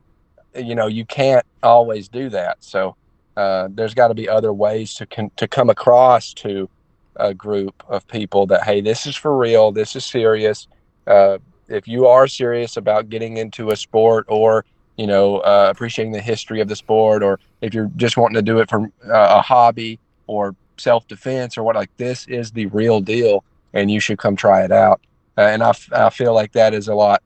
[0.55, 2.63] you know, you can't always do that.
[2.63, 2.95] So
[3.39, 6.69] uh, there's got to be other ways to, con- to come across to
[7.15, 9.71] a group of people that, hey, this is for real.
[9.71, 10.67] This is serious.
[11.08, 14.65] Uh, if you are serious about getting into a sport or
[14.99, 18.41] you know, uh, appreciating the history of the sport, or if you're just wanting to
[18.41, 19.97] do it for uh, a hobby
[20.28, 24.36] or self defense or what, like this is the real deal, and you should come
[24.36, 24.99] try it out.
[25.38, 27.23] Uh, and I, f- I feel like that is a lot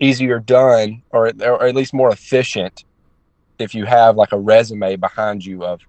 [0.00, 2.84] easier done, or, or at least more efficient,
[3.58, 5.80] if you have like a resume behind you of,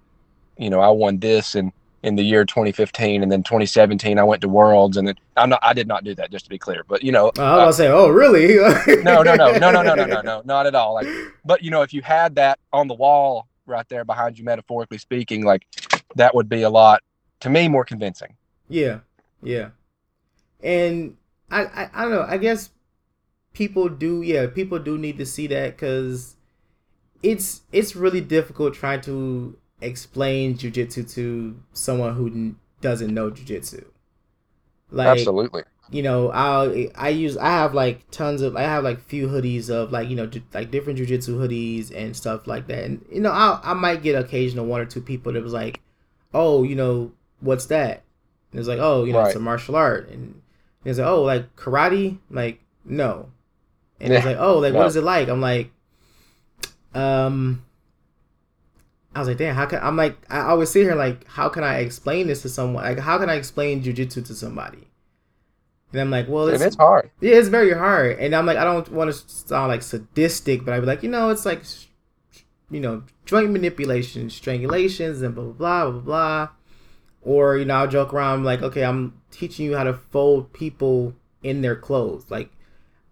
[0.57, 1.71] you know, I won this and
[2.03, 5.59] in the year 2015 and then 2017 I went to Worlds and then I'm not
[5.61, 7.83] I did not do that just to be clear but you know I was to
[7.83, 8.55] say, oh, really?
[9.03, 10.93] no, no, no, no, no, no, no, no, no, not at all.
[10.93, 11.07] Like,
[11.43, 14.97] but you know, if you had that on the wall right there behind you, metaphorically
[14.97, 15.67] speaking, like
[16.15, 17.03] that would be a lot
[17.41, 18.35] to me more convincing.
[18.67, 18.99] Yeah,
[19.43, 19.69] yeah,
[20.61, 21.17] and
[21.49, 22.25] I, I, I don't know.
[22.27, 22.69] I guess
[23.53, 24.21] people do.
[24.21, 26.35] Yeah, people do need to see that because
[27.21, 33.85] it's it's really difficult trying to explain jujitsu to someone who doesn't know jujitsu.
[34.91, 35.63] Like, Absolutely.
[35.91, 39.71] You know, I I use I have like tons of I have like few hoodies
[39.71, 43.31] of like you know like different jujitsu hoodies and stuff like that, and you know
[43.31, 45.81] I I might get occasional one or two people that was like,
[46.31, 48.03] oh you know what's that?
[48.51, 49.27] And it's like oh you know right.
[49.27, 50.39] it's a martial art, and
[50.85, 53.31] it's like oh like karate like no,
[53.99, 54.19] and yeah.
[54.19, 54.79] it's like oh like no.
[54.79, 55.27] what is it like?
[55.27, 55.71] I'm like,
[56.93, 57.63] um,
[59.15, 61.63] I was like, damn, how can I'm like I always sit here like, how can
[61.63, 62.83] I explain this to someone?
[62.83, 64.87] Like, how can I explain jujitsu to somebody?
[65.91, 67.09] And I'm like, well, it's, it's hard.
[67.19, 68.19] Yeah, it's very hard.
[68.19, 71.09] And I'm like, I don't want to sound like sadistic, but I'd be like, you
[71.09, 71.63] know, it's like,
[72.69, 76.49] you know, joint manipulation, strangulations, and blah blah blah blah blah.
[77.21, 81.15] Or you know, I'll joke around like, okay, I'm teaching you how to fold people
[81.43, 82.51] in their clothes, like.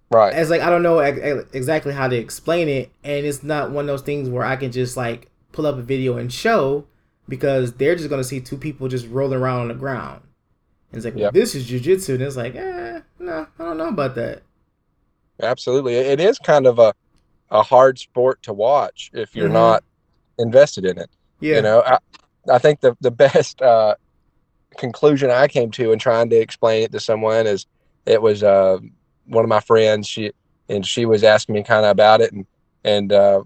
[0.10, 0.34] Right.
[0.34, 3.88] It's like I don't know exactly how to explain it, and it's not one of
[3.88, 6.86] those things where I can just like pull up a video and show
[7.28, 10.22] because they're just gonna see two people just rolling around on the ground.
[10.91, 11.34] And it's like, well, yep.
[11.34, 14.43] this is jujitsu, and it's like, eh, no, I don't know about that.
[15.41, 16.93] Absolutely, it is kind of a
[17.50, 19.54] a hard sport to watch if you're mm-hmm.
[19.54, 19.84] not
[20.38, 21.10] invested in it.
[21.41, 21.98] Yeah, you know, I,
[22.50, 23.96] I think the the best uh,
[24.78, 27.65] conclusion I came to in trying to explain it to someone is
[28.06, 28.80] it was uh,
[29.28, 30.08] one of my friends.
[30.08, 30.32] She
[30.70, 32.46] and she was asking me kind of about it, and
[32.84, 33.44] and uh,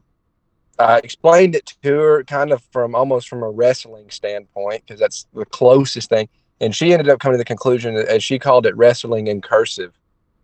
[0.79, 5.27] I explained it to her kind of from almost from a wrestling standpoint because that's
[5.33, 6.29] the closest thing.
[6.59, 9.41] And she ended up coming to the conclusion that, as she called it, wrestling in
[9.41, 9.93] cursive.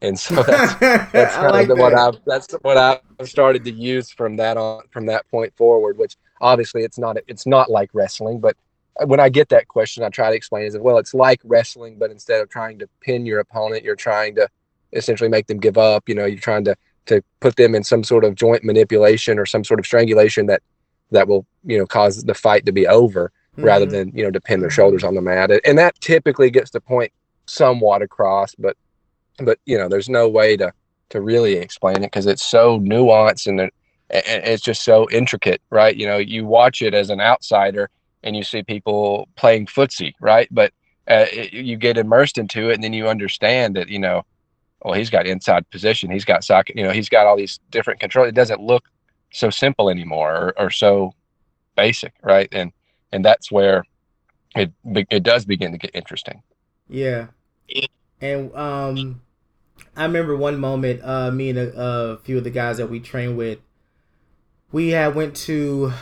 [0.02, 0.76] And so that's,
[1.12, 4.82] that's kind like of what I've that's what I've started to use from that on
[4.92, 5.98] from that point forward.
[5.98, 8.56] Which obviously it's not it's not like wrestling, but
[9.06, 10.98] when I get that question, I try to explain as well.
[10.98, 14.50] It's like wrestling, but instead of trying to pin your opponent, you're trying to
[14.94, 16.08] essentially make them give up.
[16.08, 16.76] You know, you're trying to
[17.08, 20.62] to put them in some sort of joint manipulation or some sort of strangulation that
[21.12, 23.64] that will you know cause the fight to be over mm-hmm.
[23.64, 26.72] rather than you know to pin their shoulders on the mat and that typically gets
[26.72, 27.12] the point
[27.46, 28.76] somewhat across but
[29.40, 30.72] but you know there's no way to
[31.10, 33.72] to really explain it because it's so nuanced and, and
[34.10, 37.90] it's just so intricate right you know you watch it as an outsider
[38.24, 40.74] and you see people playing footsie right but
[41.10, 44.24] uh, it, you get immersed into it and then you understand that you know
[44.84, 46.12] well, he's got inside position.
[46.12, 48.28] He's got socket, you know, he's got all these different controls.
[48.28, 48.86] It doesn't look
[49.32, 51.14] so simple anymore or, or so
[51.76, 52.14] basic.
[52.22, 52.48] Right.
[52.52, 52.72] And,
[53.12, 53.84] and that's where
[54.56, 56.44] it, it does begin to get interesting.
[56.90, 57.28] Yeah.
[58.22, 59.22] And, um,
[59.96, 63.00] I remember one moment, uh, me and a, a few of the guys that we
[63.00, 63.60] train with,
[64.72, 65.94] we had went to,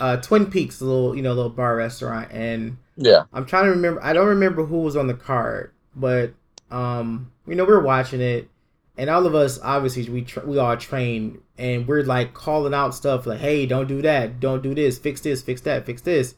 [0.00, 2.30] uh, Twin Peaks, a little, you know, little bar restaurant.
[2.30, 6.34] And yeah, I'm trying to remember, I don't remember who was on the card, but,
[6.70, 8.48] um, you know, we're watching it,
[8.96, 12.94] and all of us obviously we tra- we all train, and we're like calling out
[12.94, 16.34] stuff like, "Hey, don't do that, don't do this, fix this, fix that, fix this,"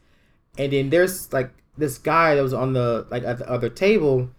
[0.56, 4.30] and then there's like this guy that was on the like at the other table.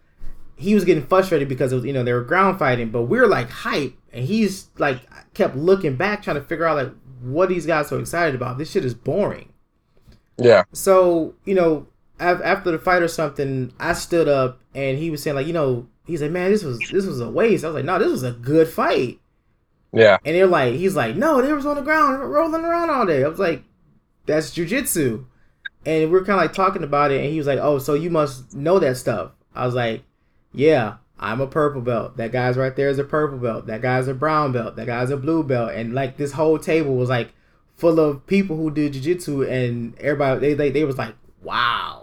[0.56, 3.18] He was getting frustrated because it was, you know they were ground fighting, but we
[3.18, 5.02] are like hype, and he's like
[5.34, 8.58] kept looking back trying to figure out like what these guys so excited about.
[8.58, 9.54] This shit is boring.
[10.38, 10.64] Yeah.
[10.74, 11.88] So you know
[12.20, 15.88] after the fight or something, I stood up and he was saying like, you know,
[16.06, 17.64] he's like, man, this was this was a waste.
[17.64, 19.20] I was like, no, this was a good fight.
[19.94, 20.18] Yeah.
[20.26, 23.24] And they're like, he's like, no, they was on the ground rolling around all day.
[23.24, 23.64] I was like,
[24.26, 25.26] that's jujitsu.
[25.86, 28.10] And we're kind of like talking about it, and he was like, oh, so you
[28.10, 29.32] must know that stuff.
[29.56, 30.04] I was like,
[30.52, 32.18] yeah, I'm a purple belt.
[32.18, 33.66] That guy's right there is a purple belt.
[33.68, 34.76] That guy's a brown belt.
[34.76, 35.72] That guy's a blue belt.
[35.72, 37.34] And like this whole table was like
[37.76, 41.99] full of people who do jujitsu, and everybody they, they they was like, wow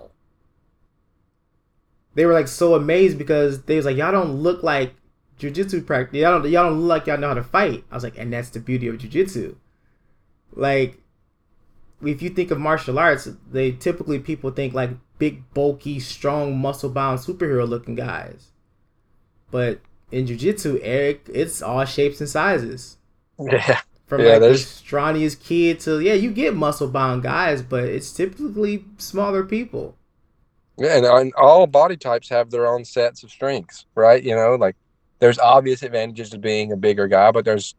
[2.16, 4.94] they were like so amazed because they was like, y'all don't look like
[5.38, 6.18] jujitsu practice.
[6.18, 7.84] Y'all don't y'all don't look like y'all know how to fight.
[7.90, 9.54] I was like, and that's the beauty of jujitsu.
[10.54, 10.98] Like,
[12.02, 16.88] if you think of martial arts, they typically people think like big, bulky, strong, muscle
[16.88, 18.48] bound superhero looking guys.
[19.50, 22.96] But in jujitsu, Eric, it's all shapes and sizes.
[23.38, 23.80] Yeah.
[24.06, 24.64] From yeah, like there's...
[24.64, 29.96] the strongest kid to yeah, you get muscle bound guys, but it's typically smaller people.
[30.78, 34.22] Yeah, and, and all body types have their own sets of strengths, right?
[34.22, 34.76] You know, like
[35.20, 37.74] there's obvious advantages to being a bigger guy, but there's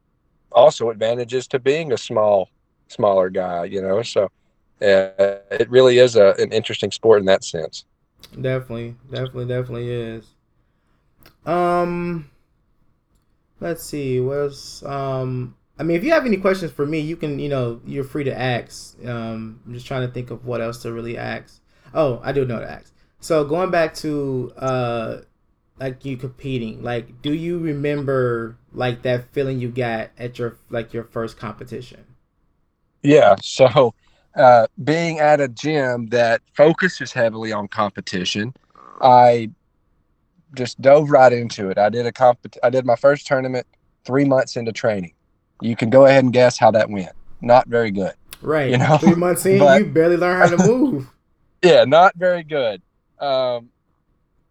[0.52, 2.50] also advantages to being a small,
[2.88, 3.66] smaller guy.
[3.66, 4.24] You know, so
[4.82, 7.86] uh, it really is a, an interesting sport in that sense.
[8.34, 10.26] Definitely, definitely, definitely is.
[11.46, 12.30] Um,
[13.60, 14.20] let's see.
[14.20, 15.56] What's um.
[15.80, 18.24] I mean, if you have any questions for me, you can, you know, you're free
[18.24, 18.98] to ask.
[19.06, 21.62] Um, I'm just trying to think of what else to really ask.
[21.98, 22.94] Oh, I do know to ask.
[23.20, 25.18] So going back to uh
[25.80, 30.94] like you competing, like do you remember like that feeling you got at your like
[30.94, 32.06] your first competition?
[33.02, 33.36] Yeah.
[33.42, 33.96] So
[34.36, 38.54] uh being at a gym that focuses heavily on competition,
[39.02, 39.50] I
[40.54, 41.80] just dove right into it.
[41.80, 43.66] I did a comp I did my first tournament
[44.06, 45.14] 3 months into training.
[45.62, 47.14] You can go ahead and guess how that went.
[47.42, 48.14] Not very good.
[48.40, 48.70] Right.
[48.70, 51.10] You know, 3 months in but, you barely learn how to move.
[51.64, 52.82] Yeah, not very good.
[53.20, 53.70] Um,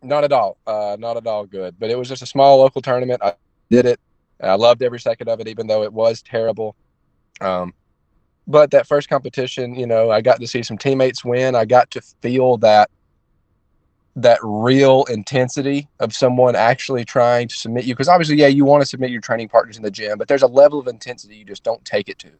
[0.02, 0.58] not at all.
[0.66, 1.76] Uh, not at all good.
[1.78, 3.22] But it was just a small local tournament.
[3.22, 3.34] I
[3.70, 4.00] did it.
[4.40, 6.76] I loved every second of it, even though it was terrible.
[7.40, 7.72] Um,
[8.46, 11.54] but that first competition, you know, I got to see some teammates win.
[11.54, 12.90] I got to feel that
[14.14, 17.94] that real intensity of someone actually trying to submit you.
[17.94, 20.42] Because obviously, yeah, you want to submit your training partners in the gym, but there's
[20.42, 22.32] a level of intensity you just don't take it to, mm,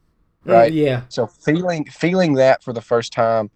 [0.45, 0.73] right?
[0.73, 1.03] Mm, yeah.
[1.09, 3.51] So feeling feeling that for the first time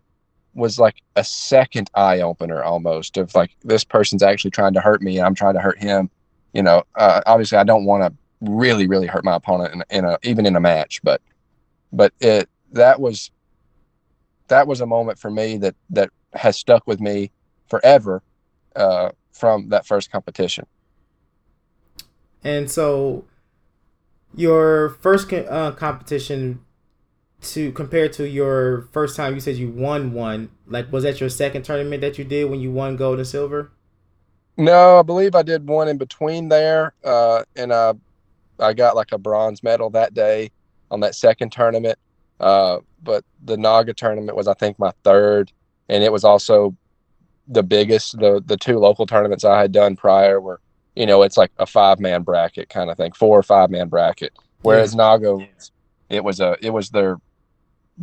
[0.55, 5.03] was like a second eye opener almost of like this person's actually trying to hurt
[5.03, 6.11] me and I'm trying to hurt him.
[6.53, 10.05] You know, uh, obviously I don't want to really really hurt my opponent in, in
[10.05, 11.21] a even in a match, but
[11.93, 13.31] but it that was
[14.49, 17.31] that was a moment for me that that has stuck with me
[17.69, 18.23] forever
[18.77, 20.67] uh, from that first competition.
[22.43, 23.25] And so,
[24.35, 26.61] your first uh, competition
[27.43, 30.51] to compare to your first time you said you won one.
[30.67, 33.73] Like was that your second tournament that you did when you won gold and silver?
[34.57, 37.95] No i believe i did one in between there uh, and uh,
[38.59, 40.51] i got like a bronze medal that day
[40.91, 41.99] on that second tournament.
[42.41, 45.53] Uh, but the NAGA tournament was i think my third
[45.89, 46.75] and it was also
[47.49, 50.61] the biggest the the two local tournaments i had done prior were
[50.95, 53.89] you know it's like a five man bracket kind of thing four or five man
[53.89, 54.99] bracket whereas yeah.
[54.99, 55.49] NAGA
[56.11, 57.19] it was a it was their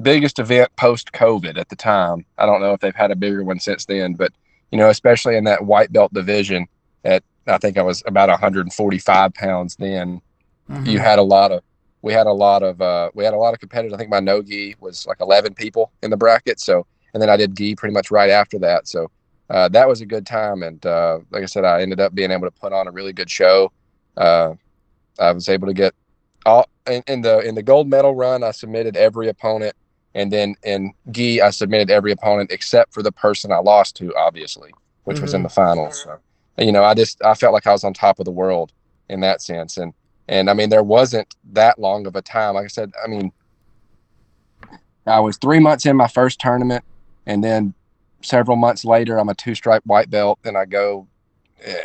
[0.01, 2.25] biggest event post COVID at the time.
[2.38, 4.31] I don't know if they've had a bigger one since then, but
[4.71, 6.67] you know, especially in that white belt division
[7.03, 10.21] at I think I was about 145 pounds then.
[10.69, 10.86] Mm-hmm.
[10.86, 11.63] You had a lot of
[12.01, 13.93] we had a lot of uh, we had a lot of competitors.
[13.93, 16.60] I think my no gi was like 11 people in the bracket.
[16.60, 18.88] So and then I did gi pretty much right after that.
[18.88, 19.10] So
[19.49, 20.62] uh, that was a good time.
[20.62, 23.13] And uh, like I said, I ended up being able to put on a really
[23.13, 23.71] good show.
[24.17, 24.53] Uh,
[25.19, 25.95] I was able to get
[26.45, 28.43] all in, in the in the gold medal run.
[28.43, 29.75] I submitted every opponent
[30.17, 34.15] and then in gi, I submitted every opponent except for the person I lost to,
[34.15, 34.71] obviously,
[35.03, 35.21] which mm-hmm.
[35.21, 35.43] was in mm-hmm.
[35.43, 36.03] the finals.
[36.03, 36.17] So,
[36.58, 38.73] you know, I just I felt like I was on top of the world
[39.10, 39.77] in that sense.
[39.77, 39.93] And
[40.27, 42.56] and I mean, there wasn't that long of a time.
[42.56, 43.32] Like I said, I mean,
[45.06, 46.84] I was three months in my first tournament,
[47.27, 47.75] and then
[48.21, 51.08] several months later, I'm a two stripe white belt, and I go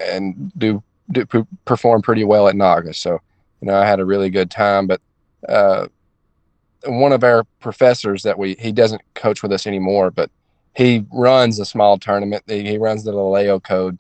[0.01, 1.27] and do, do
[1.67, 2.95] perform pretty well at NAGA.
[2.95, 3.21] So,
[3.61, 4.87] you know, I had a really good time.
[4.87, 5.03] But
[5.49, 5.89] uh,
[6.87, 10.31] one of our professors that we he doesn't coach with us anymore, but
[10.75, 12.45] he runs a small tournament.
[12.47, 13.99] He, he runs the Laleo Code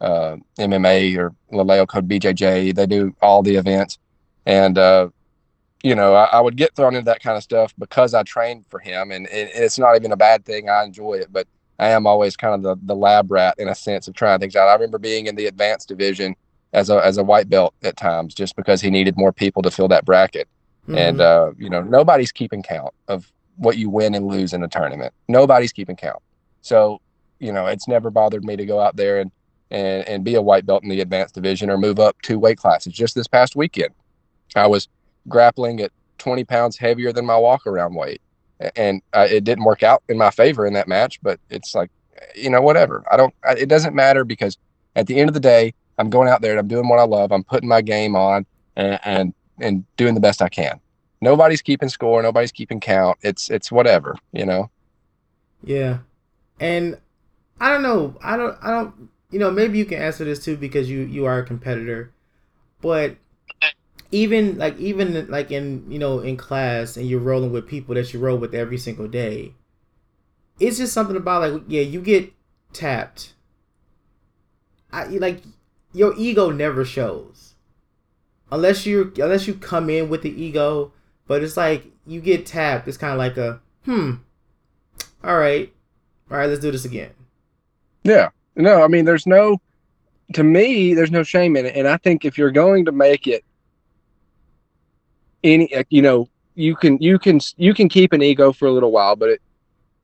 [0.00, 2.74] uh, MMA or Laleo Code BJJ.
[2.74, 3.98] They do all the events,
[4.46, 5.08] and uh,
[5.82, 8.64] you know I, I, would get thrown into that kind of stuff because I trained
[8.68, 10.68] for him, and it, it's not even a bad thing.
[10.68, 11.46] I enjoy it, but
[11.78, 14.56] I am always kind of the, the lab rat in a sense of trying things
[14.56, 14.68] out.
[14.68, 16.36] I remember being in the advanced division
[16.72, 19.70] as a as a white belt at times, just because he needed more people to
[19.70, 20.48] fill that bracket
[20.84, 20.98] Mm-hmm.
[20.98, 24.68] And uh, you know, nobody's keeping count of what you win and lose in a
[24.68, 25.14] tournament.
[25.28, 26.22] Nobody's keeping count.
[26.60, 27.00] So,
[27.38, 29.30] you know, it's never bothered me to go out there and
[29.70, 32.58] and, and be a white belt in the advanced division or move up two weight
[32.58, 32.92] classes.
[32.92, 33.90] Just this past weekend,
[34.54, 34.88] I was
[35.28, 38.20] grappling at 20 pounds heavier than my walk around weight.
[38.76, 41.90] And uh, it didn't work out in my favor in that match, but it's like,
[42.36, 43.04] you know, whatever.
[43.10, 44.56] I don't, I, it doesn't matter because
[44.96, 47.04] at the end of the day, I'm going out there and I'm doing what I
[47.04, 47.32] love.
[47.32, 50.80] I'm putting my game on and, and and doing the best I can.
[51.20, 52.22] Nobody's keeping score.
[52.22, 53.18] Nobody's keeping count.
[53.22, 54.70] It's it's whatever, you know.
[55.62, 55.98] Yeah,
[56.60, 56.98] and
[57.60, 58.16] I don't know.
[58.22, 58.56] I don't.
[58.62, 59.08] I don't.
[59.30, 62.12] You know, maybe you can answer this too because you you are a competitor,
[62.80, 63.16] but
[64.14, 68.12] even like even like in you know in class and you're rolling with people that
[68.12, 69.52] you roll with every single day
[70.60, 72.32] it's just something about like yeah you get
[72.72, 73.34] tapped
[74.92, 75.42] i like
[75.92, 77.53] your ego never shows
[78.54, 80.92] unless you unless you come in with the ego,
[81.26, 82.86] but it's like you get tapped.
[82.86, 84.12] It's kind of like a hmm.
[85.22, 85.72] All right,
[86.30, 87.10] all right, let's do this again.
[88.04, 89.60] Yeah, no, I mean, there's no.
[90.34, 93.26] To me, there's no shame in it, and I think if you're going to make
[93.26, 93.44] it,
[95.42, 98.92] any, you know, you can you can you can keep an ego for a little
[98.92, 99.42] while, but it,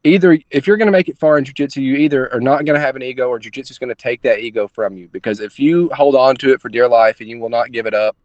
[0.03, 2.75] either if you're going to make it far in jiu-jitsu you either are not going
[2.75, 5.41] to have an ego or jiu-jitsu is going to take that ego from you because
[5.41, 7.93] if you hold on to it for dear life and you will not give it
[7.93, 8.17] up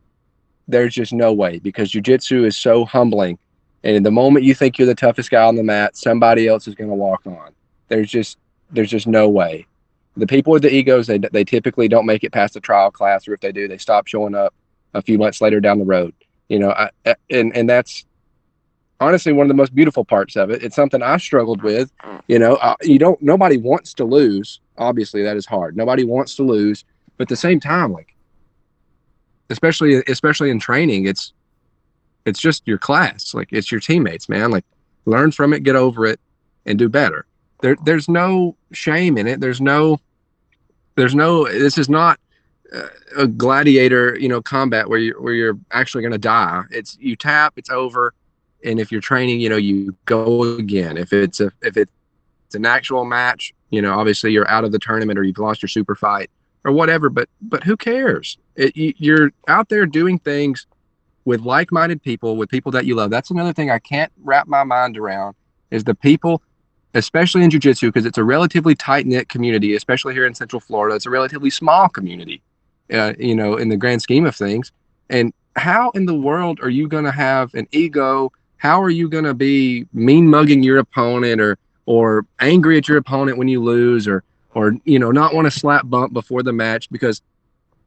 [0.68, 3.38] there's just no way because jujitsu is so humbling.
[3.84, 6.74] And the moment you think you're the toughest guy on the mat, somebody else is
[6.74, 7.52] going to walk on.
[7.88, 8.38] There's just
[8.72, 9.68] there's just no way.
[10.18, 13.28] The people with the egos, they they typically don't make it past the trial class,
[13.28, 14.54] or if they do, they stop showing up
[14.94, 16.14] a few months later down the road.
[16.50, 16.90] You know, I,
[17.30, 18.06] and and that's
[19.00, 20.64] honestly one of the most beautiful parts of it.
[20.64, 21.92] It's something I struggled with.
[22.28, 23.22] You know, uh, you don't.
[23.22, 24.62] Nobody wants to lose.
[24.78, 25.78] Obviously, that is hard.
[25.78, 26.86] Nobody wants to lose,
[27.18, 28.15] but at the same time, like,
[29.50, 31.34] especially especially in training, it's
[32.26, 33.34] it's just your class.
[33.34, 34.52] Like, it's your teammates, man.
[34.52, 34.66] Like,
[35.06, 36.20] learn from it, get over it,
[36.66, 37.26] and do better.
[37.62, 39.40] There, there's no shame in it.
[39.40, 40.00] There's no,
[40.96, 41.48] there's no.
[41.48, 42.20] This is not
[42.74, 46.64] uh, a gladiator, you know, combat where you're where you're actually going to die.
[46.72, 48.14] It's you tap, it's over,
[48.64, 50.98] and if you're training, you know, you go again.
[50.98, 51.92] If it's a if it's
[52.56, 55.70] an actual match, you know, obviously you're out of the tournament or you've lost your
[55.70, 56.30] super fight
[56.66, 57.10] or whatever.
[57.10, 58.38] But but who cares?
[58.56, 60.68] It, you're out there doing things
[61.24, 63.10] with like-minded people, with people that you love.
[63.10, 65.36] That's another thing I can't wrap my mind around
[65.72, 66.42] is the people
[66.94, 71.06] especially in jiu-jitsu because it's a relatively tight-knit community especially here in central florida it's
[71.06, 72.42] a relatively small community
[72.94, 74.72] uh, you know, in the grand scheme of things.
[75.10, 78.32] And how in the world are you going to have an ego?
[78.58, 81.58] How are you going to be mean mugging your opponent or
[81.88, 84.24] or angry at your opponent when you lose or
[84.56, 87.22] or you know not want to slap bump before the match because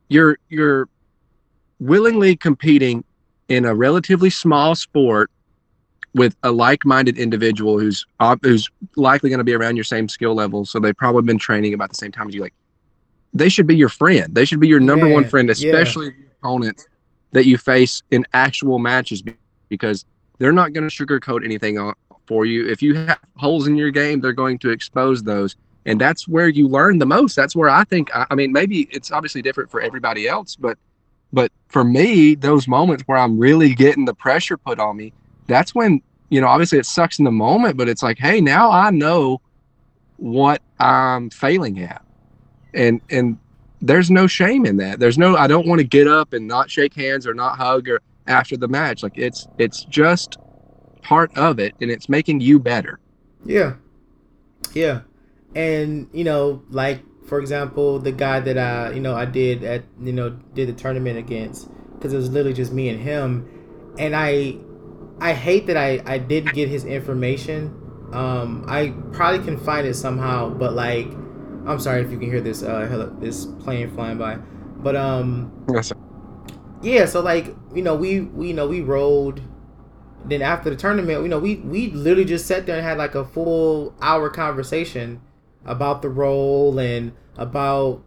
[0.08, 0.88] you're you're
[1.80, 3.02] willingly competing
[3.48, 5.30] in a relatively small sport
[6.14, 8.06] with a like-minded individual who's
[8.42, 11.74] who's likely going to be around your same skill level so they've probably been training
[11.74, 12.54] about the same time as you like
[13.34, 14.34] they should be your friend.
[14.34, 16.26] They should be your number yeah, one friend, especially yeah.
[16.40, 16.86] opponents
[17.32, 19.22] that you face in actual matches
[19.68, 20.04] because
[20.38, 21.92] they're not going to sugarcoat anything
[22.26, 22.68] for you.
[22.68, 25.56] If you have holes in your game, they're going to expose those.
[25.86, 27.34] And that's where you learn the most.
[27.34, 30.76] That's where I think, I mean, maybe it's obviously different for everybody else, but,
[31.32, 35.12] but for me, those moments where I'm really getting the pressure put on me,
[35.46, 38.70] that's when, you know, obviously it sucks in the moment, but it's like, hey, now
[38.70, 39.40] I know
[40.16, 42.04] what I'm failing at
[42.74, 43.38] and and
[43.80, 44.98] there's no shame in that.
[44.98, 47.88] There's no I don't want to get up and not shake hands or not hug
[47.88, 49.02] or after the match.
[49.02, 50.38] Like it's it's just
[51.02, 52.98] part of it and it's making you better.
[53.44, 53.74] Yeah.
[54.74, 55.00] Yeah.
[55.54, 59.84] And you know, like for example, the guy that I, you know, I did at,
[60.00, 61.68] you know, did the tournament against
[62.00, 63.48] cuz it was literally just me and him
[63.98, 64.56] and I
[65.20, 67.74] I hate that I I didn't get his information.
[68.12, 71.08] Um I probably can find it somehow, but like
[71.66, 74.36] I'm sorry if you can hear this uh this plane flying by,
[74.78, 75.52] but um.
[75.72, 75.92] Yes,
[76.80, 79.42] yeah, so like you know we we you know we rode.
[80.24, 83.14] Then after the tournament, you know we we literally just sat there and had like
[83.14, 85.20] a full hour conversation
[85.68, 88.02] about the roll and about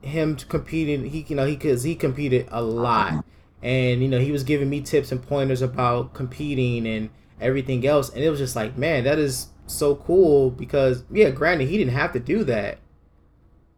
[0.00, 1.10] him competing.
[1.10, 3.24] He you know he cause he competed a lot,
[3.62, 7.10] and you know he was giving me tips and pointers about competing and
[7.40, 11.68] everything else, and it was just like man that is so cool because yeah, granted
[11.68, 12.78] he didn't have to do that,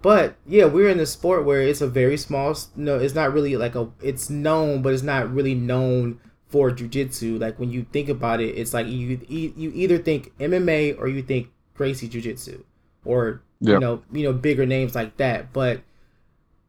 [0.01, 2.57] but yeah, we're in the sport where it's a very small.
[2.77, 3.91] No, it's not really like a.
[4.03, 7.41] It's known, but it's not really known for jujitsu.
[7.41, 11.23] Like when you think about it, it's like you you either think MMA or you
[11.23, 12.63] think Gracie Jiu-Jitsu,
[13.05, 13.75] or yep.
[13.75, 15.53] you know you know bigger names like that.
[15.53, 15.81] But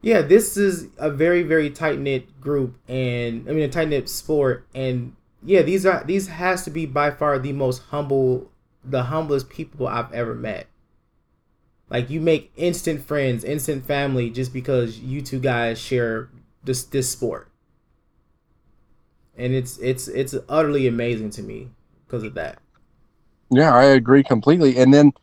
[0.02, 4.10] yeah, this is a very very tight knit group, and I mean a tight knit
[4.10, 8.50] sport, and yeah, these are these has to be by far the most humble,
[8.84, 10.68] the humblest people I've ever met.
[11.90, 16.30] Like you make instant friends, instant family just because you two guys share
[16.64, 17.50] this this sport.
[19.38, 21.70] And it's it's it's utterly amazing to me
[22.06, 22.60] because of that.
[23.52, 24.78] Yeah, I agree completely.
[24.78, 25.14] And then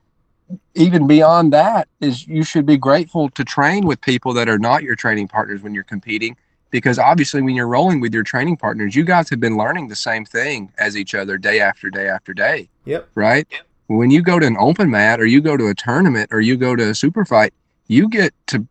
[0.75, 4.83] even beyond that is you should be grateful to train with people that are not
[4.83, 6.37] your training partners when you're competing
[6.71, 9.97] because obviously when you're rolling with your training partners you guys have been learning the
[9.97, 12.69] same thing as each other day after day after day.
[12.85, 13.09] Yep.
[13.15, 13.47] Right?
[13.51, 13.63] Yep.
[13.89, 16.57] When you go to an open mat or you go to a tournament or you
[16.57, 17.53] go to a super fight,
[17.89, 18.67] you get to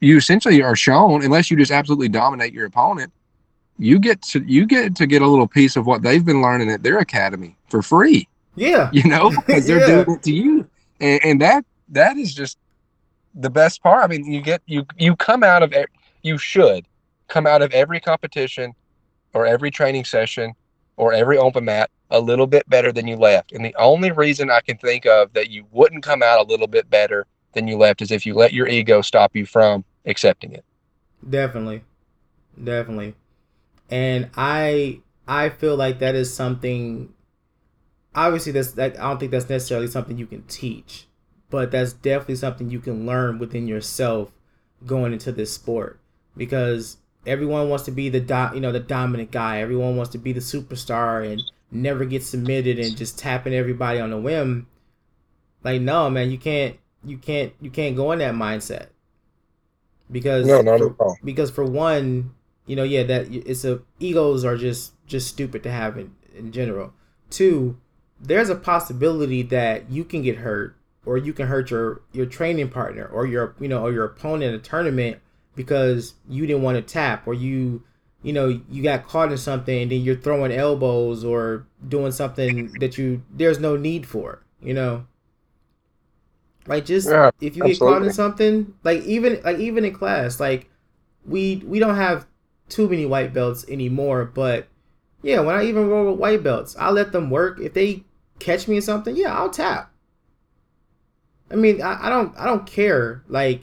[0.00, 3.12] you essentially are shown unless you just absolutely dominate your opponent
[3.80, 6.70] you get to you get to get a little piece of what they've been learning
[6.70, 8.28] at their academy for free.
[8.54, 8.90] Yeah.
[8.92, 10.04] You know because they're yeah.
[10.04, 10.69] doing it to you
[11.00, 12.58] and, and, that that is just
[13.34, 15.72] the best part i mean you get you you come out of
[16.22, 16.84] you should
[17.28, 18.74] come out of every competition
[19.34, 20.52] or every training session
[20.96, 23.52] or every open mat a little bit better than you left.
[23.52, 26.66] And the only reason I can think of that you wouldn't come out a little
[26.66, 30.52] bit better than you left is if you let your ego stop you from accepting
[30.52, 30.64] it.
[31.28, 31.82] Definitely.
[32.62, 33.14] Definitely.
[33.88, 37.12] And I I feel like that is something
[38.14, 41.06] obviously that's that I don't think that's necessarily something you can teach,
[41.50, 44.32] but that's definitely something you can learn within yourself
[44.86, 46.00] going into this sport
[46.36, 46.96] because
[47.26, 49.60] everyone wants to be the do, you know the dominant guy.
[49.60, 54.12] Everyone wants to be the superstar and never get submitted and just tapping everybody on
[54.12, 54.66] a whim.
[55.62, 58.88] Like no, man, you can't you can't you can't go in that mindset
[60.10, 61.16] because No, not for, at all.
[61.24, 62.34] because for one,
[62.66, 66.52] you know, yeah, that it's a egos are just just stupid to have in in
[66.52, 66.92] general.
[67.30, 67.78] Two,
[68.20, 72.68] there's a possibility that you can get hurt or you can hurt your your training
[72.68, 75.18] partner or your you know or your opponent in a tournament
[75.56, 77.82] because you didn't want to tap or you
[78.22, 82.72] you know you got caught in something and then you're throwing elbows or doing something
[82.78, 85.06] that you there's no need for you know?
[86.66, 90.38] Like just Yeah, if you get caught in something like even like even in class
[90.38, 90.68] like
[91.24, 92.26] we we don't have
[92.68, 94.68] too many white belts anymore but
[95.22, 97.58] yeah when i even roll with white belts i'll let them work.
[97.58, 98.04] If they
[98.40, 99.92] catch me in something yeah i'll tap.
[101.50, 103.62] I mean i, I don't i don't care like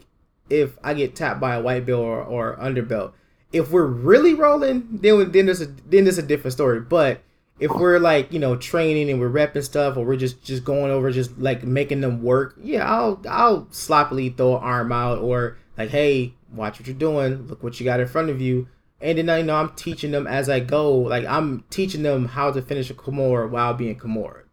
[0.50, 3.14] if i get tapped by a white belt or, or underbelt
[3.52, 6.82] if we're really rolling then then there's a then there's a different story.
[6.82, 7.22] But
[7.60, 10.92] if we're like you know training and we're repping stuff or we're just just going
[10.92, 15.58] over just like making them work yeah i'll i'll sloppily throw an arm out or
[15.76, 17.48] like hey watch what you're doing.
[17.48, 18.68] Look what you got in front of you.
[19.00, 20.98] And then I know I'm teaching them as I go.
[20.98, 24.44] Like I'm teaching them how to finish a Kimura while being Kimura.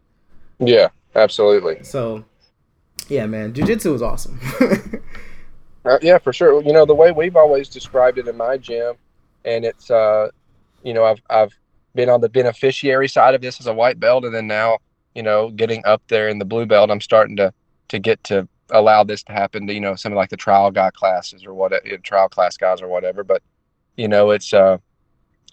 [0.58, 1.82] Yeah, absolutely.
[1.82, 2.24] So,
[3.08, 4.40] yeah, man, jujitsu is awesome.
[5.84, 6.62] Uh, yeah, for sure.
[6.62, 8.94] You know, the way we've always described it in my gym,
[9.44, 10.28] and it's, uh,
[10.82, 11.52] you know, I've I've
[11.94, 14.78] been on the beneficiary side of this as a white belt, and then now,
[15.14, 17.52] you know, getting up there in the blue belt, I'm starting to
[17.88, 20.70] to get to allow this to happen to you know some of like the trial
[20.70, 23.22] guy classes or what uh, trial class guys or whatever.
[23.22, 23.42] But
[23.96, 24.78] you know, it's uh,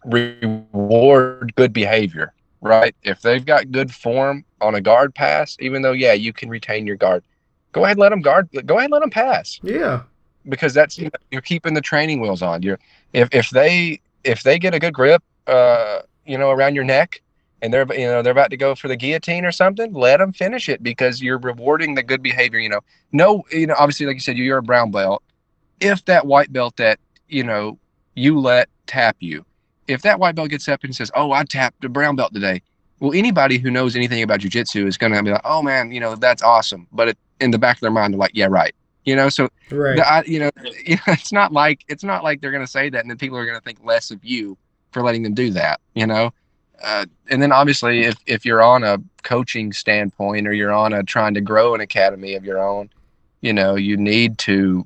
[0.06, 2.96] reward good behavior, right?
[3.04, 6.88] If they've got good form on a guard pass, even though yeah, you can retain
[6.88, 7.24] your guard,
[7.72, 8.50] go ahead let them guard.
[8.66, 10.04] Go ahead let them pass yeah,
[10.48, 12.62] because that's you know, you're keeping the training wheels on.
[12.62, 12.80] You're
[13.14, 17.22] if if they if they get a good grip, uh, you know, around your neck,
[17.62, 20.34] and they're you know they're about to go for the guillotine or something, let them
[20.34, 22.60] finish it because you're rewarding the good behavior.
[22.60, 22.82] You know,
[23.12, 25.24] no, you know, obviously, like you said, you're a brown belt.
[25.80, 27.78] If that white belt that you know
[28.16, 29.46] you let tap you,
[29.92, 32.62] if that white belt gets up and says, "Oh, I tapped a brown belt today,"
[33.00, 36.00] well, anybody who knows anything about jujitsu is going to be like, "Oh man, you
[36.00, 38.74] know, that's awesome," but it, in the back of their mind, they're like, "Yeah, right."
[39.06, 39.96] You know, so right.
[39.96, 43.02] the, I, you know, it's not like it's not like they're going to say that,
[43.02, 44.58] and then people are going to think less of you
[44.92, 45.82] for letting them do that.
[45.96, 46.32] You know,
[46.84, 51.04] uh, and then obviously, if if you're on a coaching standpoint or you're on a
[51.04, 52.90] trying to grow an academy of your own,
[53.42, 54.86] you know, you need to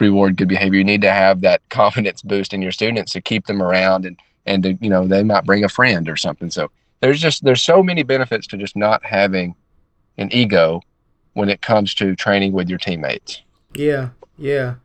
[0.00, 0.78] reward good behavior.
[0.78, 4.18] You need to have that confidence boost in your students to keep them around, and
[4.46, 6.50] and to, you know, they might bring a friend or something.
[6.50, 6.70] So
[7.00, 9.54] there's just there's so many benefits to just not having
[10.18, 10.80] an ego
[11.34, 13.42] when it comes to training with your teammates.
[13.74, 14.76] Yeah, yeah.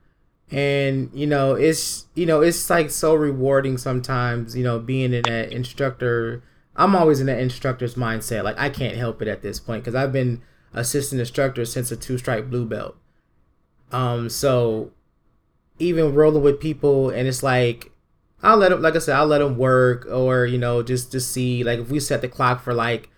[0.52, 5.24] And you know, it's you know, it's like so rewarding sometimes, you know, being in
[5.24, 6.44] that instructor
[6.80, 8.44] I'm always in that instructor's mindset.
[8.44, 10.42] Like I can't help it at this point cuz I've been
[10.74, 12.96] assistant instructor since a two stripe blue belt.
[13.92, 14.92] Um so
[15.80, 17.92] even rolling with people and it's like
[18.42, 21.20] I'll let them like I said, I'll let them work or you know, just to
[21.20, 23.10] see like if we set the clock for like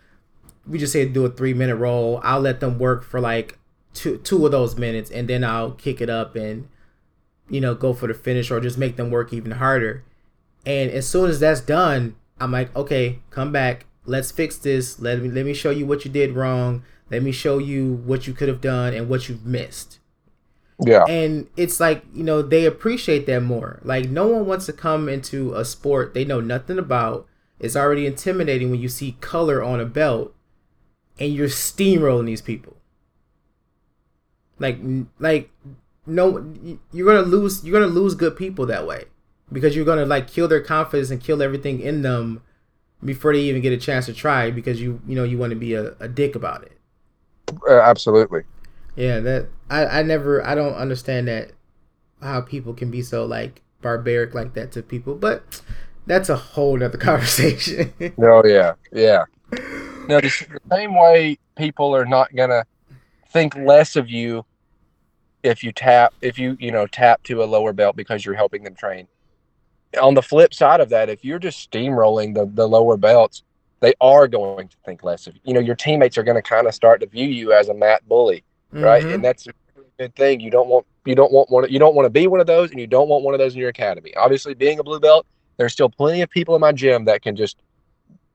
[0.68, 3.60] we just say do a 3 minute roll, I'll let them work for like
[3.94, 6.68] two two of those minutes and then I'll kick it up and
[7.50, 10.04] you know go for the finish or just make them work even harder.
[10.66, 13.86] And as soon as that's done, I'm like, okay, come back.
[14.06, 15.00] Let's fix this.
[15.00, 16.84] Let me let me show you what you did wrong.
[17.12, 20.00] Let me show you what you could have done and what you've missed.
[20.84, 21.06] Yeah.
[21.08, 23.80] And it's like, you know, they appreciate that more.
[23.84, 27.28] Like no one wants to come into a sport they know nothing about.
[27.60, 30.34] It's already intimidating when you see color on a belt
[31.20, 32.78] and you're steamrolling these people.
[34.60, 34.80] Like
[35.20, 35.52] like
[36.08, 36.54] no
[36.92, 39.06] you're going to lose you're going to lose good people that way
[39.52, 42.42] because you're going to like kill their confidence and kill everything in them
[43.04, 45.56] before they even get a chance to try because you you know you want to
[45.56, 46.78] be a, a dick about it.
[47.70, 48.44] Uh, absolutely.
[49.02, 51.54] Yeah, that I I never I don't understand that
[52.22, 55.60] how people can be so like barbaric like that to people, but
[56.06, 57.92] that's a whole nother conversation.
[58.22, 59.24] Oh yeah, yeah.
[59.50, 62.64] The, the same way people are not gonna
[63.32, 64.46] think less of you
[65.42, 68.64] if you tap if you you know tap to a lower belt because you're helping
[68.64, 69.08] them train.
[70.00, 73.42] On the flip side of that, if you're just steamrolling the the lower belts,
[73.80, 75.42] they are going to think less of you.
[75.44, 77.74] You know, your teammates are going to kind of start to view you as a
[77.74, 78.44] mat bully.
[78.72, 79.04] Right?
[79.06, 79.16] Mhm.
[79.16, 79.52] And that's a
[80.00, 80.40] good thing.
[80.40, 82.72] You don't want you don't want one you don't want to be one of those,
[82.72, 84.14] and you don't want one of those in your academy.
[84.16, 85.26] Obviously, being a blue belt,
[85.58, 87.58] there's still plenty of people in my gym that can just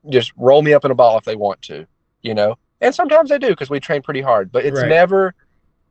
[0.09, 1.87] just roll me up in a ball if they want to,
[2.22, 2.57] you know.
[2.80, 4.89] And sometimes they do because we train pretty hard, but it's Right.
[4.89, 5.34] never.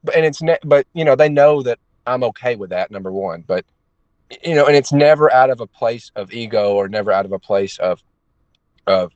[0.03, 2.91] But and it's ne- but you know they know that I'm okay with that.
[2.91, 3.65] Number one, but
[4.43, 7.31] you know, and it's never out of a place of ego or never out of
[7.31, 8.01] a place of
[8.87, 9.11] of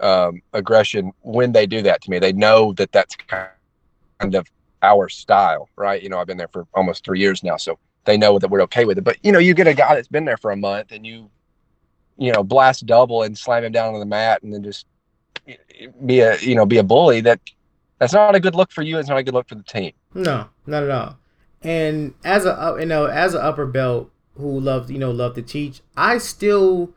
[0.00, 2.18] um, aggression when they do that to me.
[2.18, 3.50] They know that that's kind
[4.34, 4.46] of
[4.82, 6.02] our style, right?
[6.02, 8.62] You know, I've been there for almost three years now, so they know that we're
[8.62, 9.04] okay with it.
[9.04, 11.30] But you know, you get a guy that's been there for a month and you,
[12.16, 14.86] you know, blast double and slam him down on the mat and then just
[16.04, 17.20] be a you know be a bully.
[17.20, 17.40] That
[17.98, 18.98] that's not a good look for you.
[18.98, 19.92] It's not a good look for the team.
[20.14, 21.18] No, not at all.
[21.62, 25.42] And as a you know as an upper belt who loved you know love to
[25.42, 26.94] teach, I still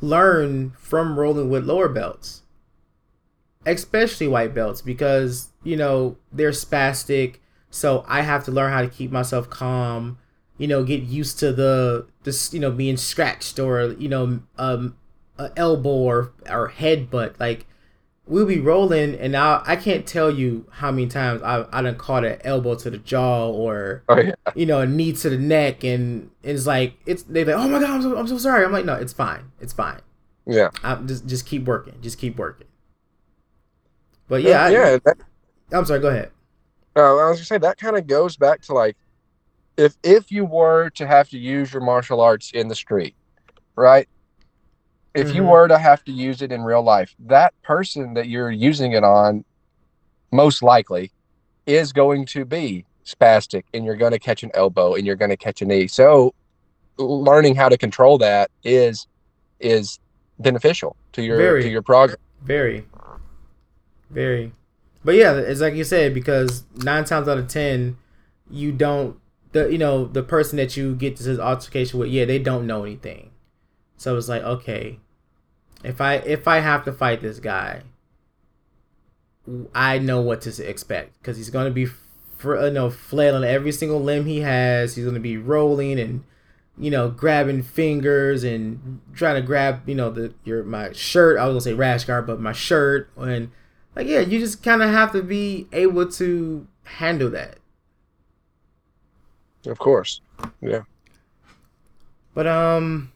[0.00, 2.41] learn from rolling with lower belts,
[3.66, 7.36] especially white belts because you know they're spastic
[7.72, 10.18] so I have to learn how to keep myself calm,
[10.58, 14.96] you know, get used to the this, you know, being scratched or, you know, um
[15.38, 17.40] a elbow or or headbutt.
[17.40, 17.66] Like
[18.26, 21.96] we'll be rolling and I I can't tell you how many times I I done
[21.96, 24.34] caught an elbow to the jaw or oh, yeah.
[24.54, 27.80] you know, a knee to the neck and it's like it's they're like, Oh my
[27.80, 28.66] god, I'm so I'm so sorry.
[28.66, 29.50] I'm like, no, it's fine.
[29.62, 30.02] It's fine.
[30.46, 30.68] Yeah.
[30.84, 31.94] I'm just just keep working.
[32.02, 32.66] Just keep working.
[34.32, 35.18] But yeah, yeah, I, that,
[35.72, 36.30] I'm sorry, go ahead.
[36.96, 38.96] Uh, I was gonna say that kind of goes back to like
[39.76, 43.14] if if you were to have to use your martial arts in the street,
[43.76, 44.08] right?
[45.12, 45.36] If mm-hmm.
[45.36, 48.92] you were to have to use it in real life, that person that you're using
[48.92, 49.44] it on,
[50.30, 51.12] most likely,
[51.66, 55.30] is going to be spastic, and you're going to catch an elbow, and you're going
[55.30, 55.88] to catch a knee.
[55.88, 56.32] So,
[56.96, 59.06] learning how to control that is
[59.60, 60.00] is
[60.38, 62.16] beneficial to your very, to your progress.
[62.40, 62.86] Very,
[64.12, 64.52] very.
[65.04, 67.96] But yeah, it's like you said because nine times out of ten,
[68.50, 69.18] you don't
[69.52, 72.84] the you know the person that you get this altercation with, yeah, they don't know
[72.84, 73.30] anything.
[73.96, 74.98] So it's like okay,
[75.84, 77.82] if I if I have to fight this guy,
[79.74, 81.86] I know what to expect because he's gonna be,
[82.36, 84.94] for, you know, flailing every single limb he has.
[84.94, 86.24] He's gonna be rolling and
[86.78, 91.38] you know grabbing fingers and trying to grab you know the your my shirt.
[91.38, 93.50] I was gonna say rash guard, but my shirt and
[93.94, 97.58] like yeah, you just kind of have to be able to handle that.
[99.66, 100.20] Of course,
[100.60, 100.82] yeah.
[102.34, 103.12] But um,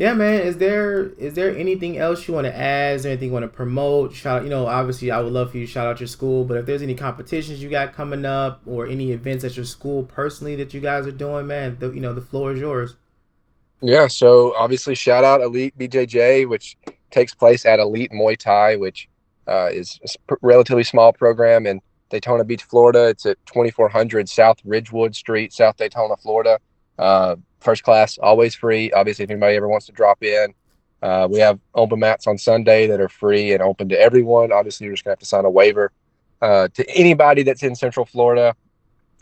[0.00, 0.40] yeah, man.
[0.40, 2.96] Is there is there anything else you want to add?
[2.96, 4.14] Is there anything you want to promote?
[4.14, 6.44] Shout, you know, obviously, I would love for you to shout out your school.
[6.44, 10.04] But if there's any competitions you got coming up, or any events at your school
[10.04, 12.94] personally that you guys are doing, man, the, you know, the floor is yours.
[13.82, 14.06] Yeah.
[14.06, 16.78] So obviously, shout out Elite BJJ, which
[17.10, 19.06] takes place at Elite Muay Thai, which
[19.50, 19.98] uh, is
[20.28, 23.08] a relatively small program in Daytona Beach, Florida.
[23.08, 26.58] It's at 2400 South Ridgewood Street, South Daytona, Florida.
[26.98, 28.92] Uh, first class, always free.
[28.92, 30.54] Obviously, if anybody ever wants to drop in,
[31.02, 34.52] uh, we have open mats on Sunday that are free and open to everyone.
[34.52, 35.92] Obviously, you're just gonna have to sign a waiver.
[36.42, 38.54] Uh, to anybody that's in Central Florida,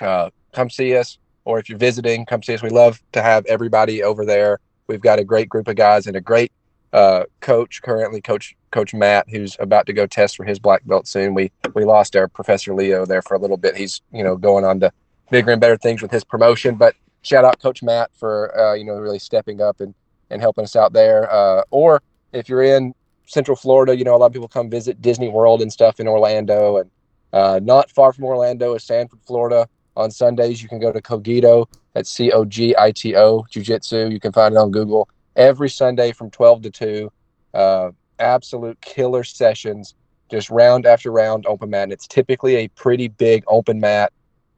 [0.01, 1.19] uh, come see us.
[1.45, 2.63] Or if you're visiting, come see us.
[2.63, 4.61] We love to have everybody over there.
[4.87, 6.53] We've got a great group of guys and a great
[6.93, 11.07] uh, coach currently, Coach Coach Matt, who's about to go test for his black belt
[11.07, 11.35] soon.
[11.35, 13.77] We we lost our Professor Leo there for a little bit.
[13.77, 14.93] He's you know going on to
[15.31, 16.77] bigger and better things with his promotion.
[16.77, 19.95] But shout out Coach Matt for uh, you know really stepping up and
[20.31, 21.31] and helping us out there.
[21.33, 22.95] Uh, or if you're in
[23.27, 26.09] Central Florida, you know a lot of people come visit Disney World and stuff in
[26.09, 26.91] Orlando, and
[27.33, 29.69] uh, not far from Orlando is Sanford, Florida.
[29.97, 31.69] On Sundays, you can go to Cogito.
[31.93, 34.09] That's C O G I T O Jiu Jitsu.
[34.11, 35.09] You can find it on Google
[35.39, 37.13] every Sunday from 12 to 2.
[37.55, 39.95] Uh, absolute killer sessions,
[40.31, 41.85] just round after round open mat.
[41.85, 44.13] And it's typically a pretty big open mat.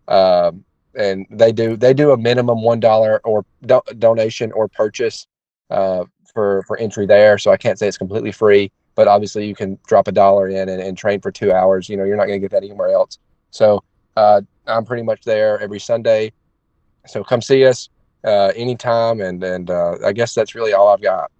[0.08, 0.64] Um,
[0.96, 5.28] and they do they do a minimum one dollar or do- donation or purchase
[5.70, 6.04] uh,
[6.34, 7.38] for for entry there.
[7.38, 10.68] So I can't say it's completely free, but obviously you can drop a dollar in
[10.68, 11.88] and, and train for two hours.
[11.88, 13.18] You know, you're not going to get that anywhere else.
[13.52, 13.84] So
[14.16, 16.32] uh, I'm pretty much there every Sunday.
[17.06, 17.88] So come see us
[18.24, 19.20] uh, anytime.
[19.20, 21.30] And and uh, I guess that's really all I've got.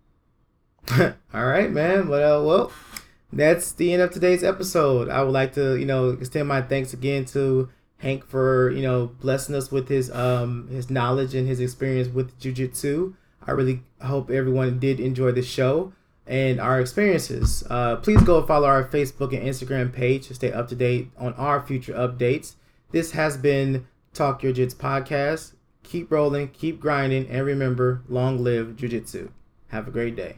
[1.35, 2.09] all right, man.
[2.09, 2.73] Well, well,
[3.33, 5.09] that's the end of today's episode.
[5.09, 7.69] I would like to, you know, extend my thanks again to
[7.99, 12.39] Hank for, you know, blessing us with his um his knowledge and his experience with
[12.41, 13.15] jujitsu.
[13.47, 15.93] I really hope everyone did enjoy the show
[16.27, 17.65] and our experiences.
[17.69, 21.35] Uh, please go follow our Facebook and Instagram page to stay up to date on
[21.35, 22.55] our future updates.
[22.91, 25.53] This has been Talk Yo Jits podcast
[25.91, 29.31] keep rolling, keep grinding, and remember, long live Jiu Jitsu.
[29.69, 30.37] Have a great day.